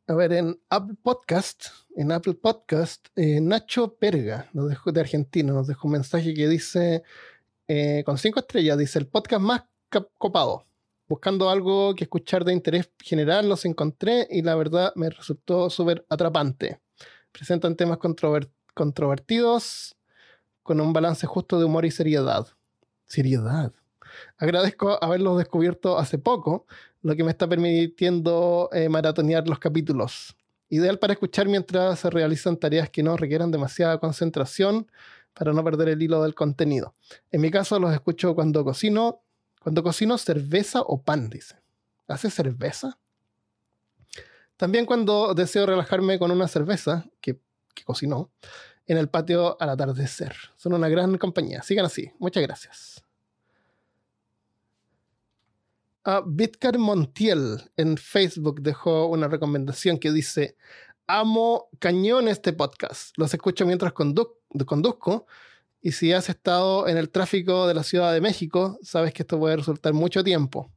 A 0.06 0.14
ver, 0.14 0.34
en 0.34 0.62
Apple 0.70 0.98
Podcast, 1.02 1.66
en 1.96 2.12
Apple 2.12 2.36
Podcast, 2.36 3.08
eh, 3.16 3.42
Nacho 3.42 3.96
Perga, 3.96 4.48
nos 4.54 4.70
dejó, 4.70 4.92
de 4.92 5.02
Argentina, 5.02 5.52
nos 5.52 5.66
dejó 5.66 5.88
un 5.88 5.94
mensaje 5.94 6.32
que 6.36 6.48
dice, 6.48 7.02
con 8.06 8.20
cinco 8.20 8.40
estrellas, 8.42 8.78
dice, 8.78 9.00
el 9.00 9.08
podcast 9.08 9.42
más 9.42 9.64
copado 10.20 10.68
buscando 11.12 11.50
algo 11.50 11.94
que 11.94 12.06
escuchar 12.06 12.46
de 12.46 12.54
interés 12.54 12.90
general, 13.04 13.50
los 13.50 13.66
encontré 13.66 14.30
y 14.32 14.44
la 14.44 14.56
verdad 14.56 14.94
me 14.96 15.10
resultó 15.10 15.70
súper 15.70 16.06
atrapante. 16.08 16.80
Presentan 17.34 17.76
temas 17.76 17.98
controvertidos 18.74 19.98
con 20.64 20.80
un 20.80 20.94
balance 20.94 21.28
justo 21.28 21.60
de 21.60 21.66
humor 21.66 21.84
y 21.84 21.92
seriedad. 21.92 22.48
Seriedad. 23.08 23.74
Agradezco 24.38 25.04
haberlos 25.04 25.38
descubierto 25.38 26.00
hace 26.00 26.18
poco, 26.18 26.66
lo 27.02 27.14
que 27.18 27.26
me 27.26 27.32
está 27.32 27.46
permitiendo 27.46 28.70
eh, 28.72 28.88
maratonear 28.88 29.50
los 29.50 29.60
capítulos. 29.60 30.38
Ideal 30.70 30.98
para 30.98 31.12
escuchar 31.12 31.50
mientras 31.50 32.00
se 32.00 32.10
realizan 32.10 32.56
tareas 32.56 32.90
que 32.90 33.04
no 33.04 33.18
requieran 33.18 33.52
demasiada 33.52 34.00
concentración 34.00 34.88
para 35.34 35.52
no 35.52 35.62
perder 35.62 35.90
el 35.90 36.02
hilo 36.02 36.24
del 36.24 36.36
contenido. 36.36 36.96
En 37.32 37.42
mi 37.42 37.52
caso 37.52 37.80
los 37.82 37.94
escucho 37.94 38.34
cuando 38.34 38.64
cocino, 38.64 39.24
cuando 39.62 39.84
cocino 39.84 40.18
cerveza 40.18 40.82
o 40.82 41.04
pan, 41.04 41.30
dice. 41.30 41.56
¿Hace 42.08 42.32
cerveza? 42.32 42.98
También 44.58 44.86
cuando 44.86 45.34
deseo 45.36 45.66
relajarme 45.66 46.18
con 46.18 46.32
una 46.32 46.48
cerveza 46.48 47.06
que, 47.22 47.40
que 47.76 47.84
cocinó 47.84 48.32
en 48.88 48.98
el 48.98 49.08
patio 49.08 49.56
al 49.62 49.70
atardecer. 49.70 50.36
Son 50.58 50.74
una 50.74 50.90
gran 50.90 51.18
compañía. 51.18 51.62
Sigan 51.62 51.86
así. 51.86 52.12
Muchas 52.20 52.44
gracias. 52.44 53.04
A 56.04 56.24
Bitcar 56.26 56.80
Montiel 56.80 57.72
en 57.78 57.98
Facebook 57.98 58.62
dejó 58.62 59.06
una 59.06 59.28
recomendación 59.28 60.00
que 60.00 60.12
dice: 60.12 60.58
amo 61.06 61.70
cañón 61.78 62.28
este 62.28 62.54
podcast. 62.54 63.16
Los 63.18 63.32
escucho 63.34 63.68
mientras 63.68 63.94
conduzco. 63.94 65.28
Y 65.82 65.94
si 65.94 66.14
has 66.14 66.30
estado 66.30 66.88
en 66.88 66.98
el 66.98 67.10
tráfico 67.10 67.68
de 67.68 67.74
la 67.74 67.84
Ciudad 67.84 68.14
de 68.14 68.22
México, 68.22 68.78
sabes 68.84 69.14
que 69.14 69.24
esto 69.24 69.40
puede 69.40 69.58
resultar 69.58 69.94
mucho 69.94 70.24
tiempo. 70.24 70.72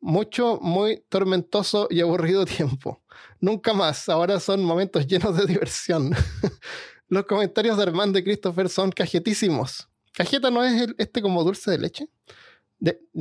Mucho, 0.00 0.58
muy 0.60 1.04
tormentoso 1.08 1.88
y 1.90 2.00
aburrido 2.00 2.44
tiempo. 2.46 3.02
Nunca 3.40 3.74
más. 3.74 4.08
Ahora 4.08 4.40
son 4.40 4.64
momentos 4.64 5.06
llenos 5.06 5.36
de 5.36 5.46
diversión. 5.46 6.14
Los 7.08 7.26
comentarios 7.26 7.76
de 7.76 7.82
Armando 7.82 8.18
y 8.18 8.24
Christopher 8.24 8.68
son 8.68 8.90
cajetísimos. 8.90 9.88
¿Cajeta 10.14 10.50
no 10.50 10.64
es 10.64 10.88
este 10.96 11.20
como 11.20 11.44
dulce 11.44 11.70
de 11.70 11.78
leche? 11.78 12.08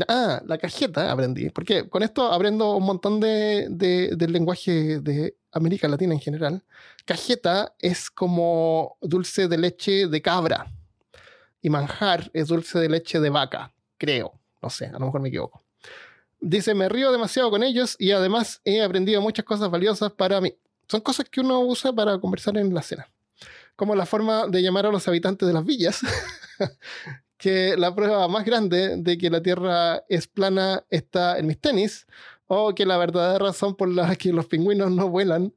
ah, 0.08 0.42
la 0.46 0.58
cajeta 0.58 1.12
aprendí. 1.12 1.50
Porque 1.50 1.89
con 1.89 2.04
esto 2.04 2.32
aprendo 2.32 2.76
un 2.76 2.86
montón 2.86 3.20
de, 3.20 3.68
del 3.70 4.32
lenguaje 4.32 5.00
de 5.00 5.36
América 5.52 5.88
Latina 5.88 6.13
en 6.13 6.20
general. 6.20 6.63
Cajeta 7.06 7.76
es 7.80 8.10
como 8.10 8.98
dulce 9.02 9.48
de 9.48 9.58
leche 9.58 10.08
de 10.08 10.22
cabra. 10.22 10.72
Y 11.63 11.71
manjar 11.71 12.30
es 12.34 12.49
dulce 12.49 12.78
de 12.78 12.89
leche 12.89 13.19
de 13.19 13.32
vaca, 13.32 13.73
creo. 13.97 14.39
No 14.62 14.69
sé, 14.69 14.86
a 14.86 14.99
lo 14.99 15.08
mejor 15.08 15.21
me 15.21 15.30
equivoco. 15.30 15.63
Dice, 16.39 16.76
me 16.76 16.89
río 16.89 17.12
demasiado 17.12 17.49
con 17.49 17.63
ellos 17.63 17.95
y 17.97 18.12
además 18.12 18.62
he 18.65 18.84
aprendido 18.84 19.21
muchas 19.21 19.45
cosas 19.45 19.71
valiosas 19.71 20.12
para 20.12 20.39
mí. 20.39 20.56
Son 20.88 21.02
cosas 21.02 21.28
que 21.28 21.41
uno 21.41 21.62
usa 21.62 21.91
para 21.91 22.19
conversar 22.19 22.58
en 22.58 22.71
la 22.73 22.84
cena. 22.84 23.10
Como 23.76 23.95
la 23.95 24.06
forma 24.06 24.45
de 24.45 24.62
llamar 24.62 24.86
a 24.86 24.91
los 24.91 25.08
habitantes 25.08 25.47
de 25.47 25.54
las 25.54 25.65
villas. 25.65 26.02
que 27.43 27.76
la 27.76 27.93
prueba 27.93 28.28
más 28.28 28.45
grande 28.45 28.95
de 28.95 29.17
que 29.17 29.30
la 29.30 29.41
Tierra 29.41 30.04
es 30.08 30.28
plana 30.28 30.86
está 30.89 31.38
en 31.38 31.47
mis 31.47 31.60
tenis, 31.60 32.08
o 32.47 32.73
que 32.73 32.86
la 32.86 32.97
verdadera 32.97 33.39
razón 33.39 33.76
por 33.76 33.89
la 33.89 34.15
que 34.15 34.32
los 34.32 34.45
pingüinos 34.45 34.91
no 34.91 35.10
vuelan 35.10 35.54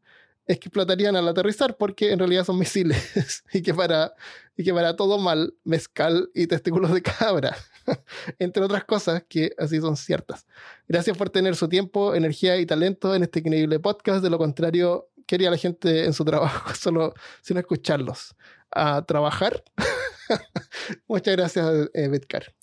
es 0.46 0.58
que 0.58 0.68
explotarían 0.68 1.16
al 1.16 1.28
aterrizar 1.28 1.76
porque 1.76 2.12
en 2.12 2.18
realidad 2.18 2.44
son 2.44 2.58
misiles 2.58 3.42
y 3.52 3.62
que 3.62 3.74
para, 3.74 4.14
y 4.56 4.64
que 4.64 4.72
para 4.72 4.96
todo 4.96 5.18
mal, 5.18 5.54
mezcal 5.64 6.30
y 6.34 6.46
testículos 6.46 6.92
de 6.92 7.02
cabra, 7.02 7.56
entre 8.38 8.62
otras 8.62 8.84
cosas 8.84 9.24
que 9.28 9.52
así 9.58 9.80
son 9.80 9.96
ciertas. 9.96 10.46
Gracias 10.88 11.16
por 11.16 11.30
tener 11.30 11.56
su 11.56 11.68
tiempo, 11.68 12.14
energía 12.14 12.56
y 12.58 12.66
talento 12.66 13.14
en 13.14 13.24
este 13.24 13.40
increíble 13.40 13.80
podcast. 13.80 14.22
De 14.22 14.30
lo 14.30 14.38
contrario, 14.38 15.08
quería 15.26 15.50
la 15.50 15.56
gente 15.56 16.04
en 16.04 16.12
su 16.12 16.24
trabajo 16.24 16.74
solo 16.78 17.14
sin 17.42 17.58
escucharlos. 17.58 18.34
A 18.70 19.06
trabajar 19.06 19.62
Muchas 21.08 21.36
gracias, 21.36 21.88
eh, 21.94 22.08
Betcar. 22.08 22.54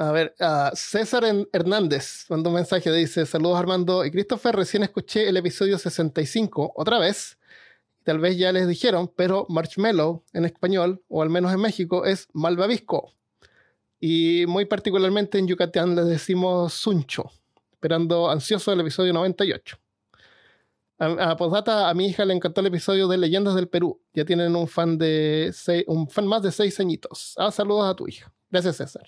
A 0.00 0.12
ver, 0.12 0.34
César 0.72 1.24
Hernández 1.52 2.24
mandó 2.30 2.48
un 2.48 2.54
mensaje, 2.54 2.90
dice, 2.90 3.26
saludos 3.26 3.58
Armando 3.58 4.02
y 4.02 4.10
Christopher, 4.10 4.56
recién 4.56 4.82
escuché 4.82 5.28
el 5.28 5.36
episodio 5.36 5.76
65 5.76 6.72
otra 6.74 6.98
vez, 6.98 7.38
tal 8.02 8.18
vez 8.18 8.38
ya 8.38 8.50
les 8.50 8.66
dijeron, 8.66 9.12
pero 9.14 9.44
marshmallow 9.50 10.24
en 10.32 10.46
español, 10.46 11.02
o 11.08 11.20
al 11.20 11.28
menos 11.28 11.52
en 11.52 11.60
México, 11.60 12.06
es 12.06 12.28
malvavisco. 12.32 13.12
Y 14.00 14.46
muy 14.48 14.64
particularmente 14.64 15.38
en 15.38 15.46
Yucatán 15.46 15.94
les 15.94 16.06
decimos 16.06 16.72
suncho, 16.72 17.30
esperando 17.70 18.30
ansioso 18.30 18.72
el 18.72 18.80
episodio 18.80 19.12
98. 19.12 19.76
A, 20.98 21.36
Postdata, 21.36 21.90
a 21.90 21.92
mi 21.92 22.06
hija 22.06 22.24
le 22.24 22.32
encantó 22.32 22.62
el 22.62 22.68
episodio 22.68 23.06
de 23.06 23.18
Leyendas 23.18 23.54
del 23.54 23.68
Perú. 23.68 24.00
Ya 24.14 24.24
tienen 24.24 24.56
un 24.56 24.66
fan 24.66 24.96
de 24.96 25.52
un 25.86 26.08
fan 26.08 26.26
más 26.26 26.40
de 26.40 26.52
seis 26.52 26.80
añitos. 26.80 27.34
Ah, 27.36 27.50
saludos 27.50 27.90
a 27.90 27.94
tu 27.94 28.08
hija. 28.08 28.32
Gracias, 28.50 28.76
César. 28.76 29.04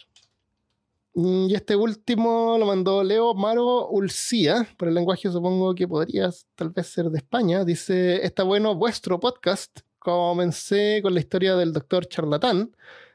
Mm, 1.14 1.48
y 1.50 1.54
este 1.54 1.76
último 1.76 2.56
lo 2.58 2.64
mandó 2.64 3.04
Leo 3.04 3.34
Maro 3.34 3.88
Ulcía, 3.88 4.66
por 4.78 4.88
el 4.88 4.94
lenguaje 4.94 5.30
supongo 5.30 5.74
que 5.74 5.86
podría 5.86 6.30
tal 6.54 6.70
vez 6.70 6.86
ser 6.86 7.10
de 7.10 7.18
España. 7.18 7.64
Dice, 7.64 8.24
está 8.24 8.42
bueno 8.44 8.74
vuestro 8.74 9.20
podcast. 9.20 9.80
Comencé 9.98 11.00
con 11.02 11.14
la 11.14 11.20
historia 11.20 11.54
del 11.54 11.72
doctor 11.72 12.06
charlatán, 12.06 12.74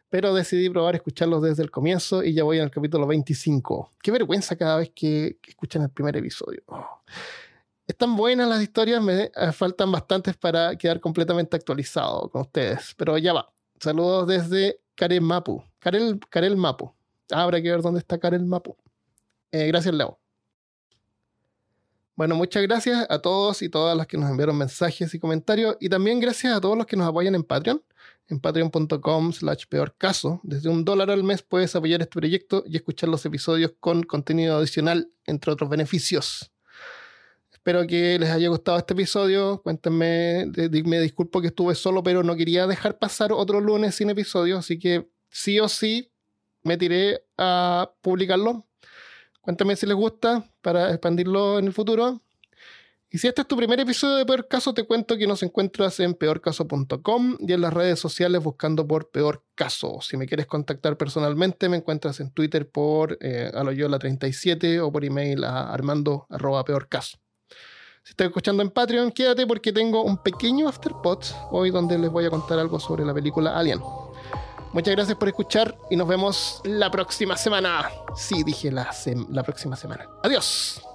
pero 0.10 0.34
decidí 0.34 0.70
probar 0.70 0.96
escucharlos 0.96 1.42
desde 1.42 1.64
el 1.64 1.72
comienzo 1.72 2.24
y 2.24 2.34
ya 2.34 2.44
voy 2.44 2.60
al 2.60 2.72
capítulo 2.72 3.08
25. 3.08 3.94
Qué 4.02 4.12
vergüenza 4.12 4.56
cada 4.56 4.78
vez 4.78 4.92
que, 4.96 5.40
escuchan 5.48 5.82
el 5.82 5.90
primer 5.90 6.16
episodio. 6.18 6.62
Están 7.88 8.16
buenas 8.16 8.48
las 8.48 8.62
historias, 8.62 9.02
me 9.02 9.24
eh, 9.24 9.52
faltan 9.54 9.92
bastantes 9.92 10.38
para 10.38 10.76
quedar 10.78 11.00
completamente 11.00 11.56
actualizado 11.56 12.30
con 12.30 12.42
ustedes, 12.42 12.94
pero 12.96 13.18
ya 13.18 13.34
va. 13.34 13.52
Saludos 13.80 14.28
desde 14.28 14.82
Karel 14.96 15.22
Mapu. 15.22 15.64
Karel, 15.80 16.20
Karel 16.30 16.58
Mapu. 16.58 16.97
Habrá 17.32 17.62
que 17.62 17.70
ver 17.72 17.82
dónde 17.82 18.00
está 18.00 18.18
Karel 18.20 18.46
Mapu. 18.46 18.76
Eh, 19.52 19.68
gracias, 19.68 19.94
Leo. 19.94 20.20
Bueno, 22.16 22.34
muchas 22.36 22.64
gracias 22.64 23.06
a 23.10 23.20
todos 23.20 23.62
y 23.62 23.70
todas 23.70 23.96
las 23.96 24.08
que 24.08 24.18
nos 24.18 24.30
enviaron 24.30 24.58
mensajes 24.58 25.14
y 25.14 25.20
comentarios. 25.20 25.78
Y 25.80 25.88
también 25.88 26.20
gracias 26.20 26.52
a 26.52 26.60
todos 26.60 26.76
los 26.76 26.88
que 26.88 26.98
nos 26.98 27.08
apoyan 27.08 27.36
en 27.36 27.44
Patreon. 27.44 27.84
En 28.28 28.40
patreon.com 28.40 29.32
slash 29.32 29.66
peor 29.70 29.96
caso. 29.96 30.42
Desde 30.44 30.68
un 30.68 30.84
dólar 30.84 31.12
al 31.12 31.24
mes 31.24 31.44
puedes 31.44 31.76
apoyar 31.76 32.02
este 32.02 32.20
proyecto 32.20 32.64
y 32.66 32.76
escuchar 32.76 33.10
los 33.10 33.24
episodios 33.26 33.74
con 33.80 34.02
contenido 34.02 34.58
adicional, 34.58 35.12
entre 35.26 35.52
otros 35.54 35.70
beneficios. 35.70 36.52
Espero 37.52 37.86
que 37.86 38.18
les 38.18 38.30
haya 38.32 38.50
gustado 38.50 38.80
este 38.80 38.94
episodio. 38.94 39.62
Cuéntenme, 39.62 40.48
me 40.86 41.00
disculpo 41.00 41.40
que 41.40 41.48
estuve 41.48 41.76
solo, 41.76 42.02
pero 42.02 42.24
no 42.24 42.36
quería 42.36 42.66
dejar 42.66 42.98
pasar 42.98 43.32
otro 43.32 43.62
lunes 43.62 43.94
sin 43.94 44.10
episodio, 44.10 44.58
así 44.58 44.80
que 44.80 45.08
sí 45.30 45.60
o 45.60 45.70
sí 45.70 46.12
me 46.68 46.78
tiré 46.78 47.24
a 47.38 47.92
publicarlo. 48.02 48.68
Cuéntame 49.42 49.76
si 49.76 49.86
les 49.86 49.96
gusta 49.96 50.44
para 50.62 50.90
expandirlo 50.92 51.58
en 51.58 51.66
el 51.68 51.74
futuro. 51.74 52.22
Y 53.10 53.20
si 53.20 53.28
este 53.28 53.42
es 53.42 53.48
tu 53.48 53.56
primer 53.56 53.80
episodio 53.80 54.18
de 54.18 54.26
Peor 54.26 54.50
Caso, 54.50 54.74
te 54.74 54.84
cuento 54.84 55.18
que 55.18 55.26
nos 55.26 55.42
encuentras 55.42 55.98
en 56.02 56.14
peorcaso.com 56.14 57.38
y 57.40 57.54
en 57.54 57.62
las 57.62 57.74
redes 57.74 58.00
sociales 58.00 58.44
buscando 58.44 58.86
por 58.86 59.10
Peor 59.10 59.46
Caso. 59.56 60.00
Si 60.02 60.18
me 60.18 60.28
quieres 60.28 60.46
contactar 60.46 60.98
personalmente, 60.98 61.70
me 61.70 61.78
encuentras 61.78 62.20
en 62.20 62.32
Twitter 62.32 62.70
por 62.70 63.18
eh, 63.22 63.50
aloyola37 63.54 64.82
o 64.82 64.92
por 64.92 65.06
email 65.06 65.46
a 65.46 65.72
armando.peorcaso. 65.72 67.18
Si 68.04 68.12
estás 68.12 68.28
escuchando 68.28 68.62
en 68.62 68.72
Patreon, 68.72 69.12
quédate 69.12 69.48
porque 69.48 69.72
tengo 69.72 70.04
un 70.04 70.22
pequeño 70.22 70.68
afterpot 70.68 71.26
hoy 71.52 71.72
donde 71.72 71.98
les 71.98 72.10
voy 72.10 72.26
a 72.26 72.30
contar 72.30 72.60
algo 72.60 72.78
sobre 72.78 73.06
la 73.06 73.14
película 73.14 73.58
Alien. 73.58 73.80
Muchas 74.78 74.94
gracias 74.94 75.18
por 75.18 75.28
escuchar 75.28 75.76
y 75.90 75.96
nos 75.96 76.08
vemos 76.08 76.62
la 76.64 76.92
próxima 76.92 77.36
semana. 77.36 77.90
Sí, 78.16 78.44
dije 78.44 78.70
la, 78.72 78.92
la 79.32 79.42
próxima 79.42 79.76
semana. 79.76 80.08
Adiós. 80.22 80.87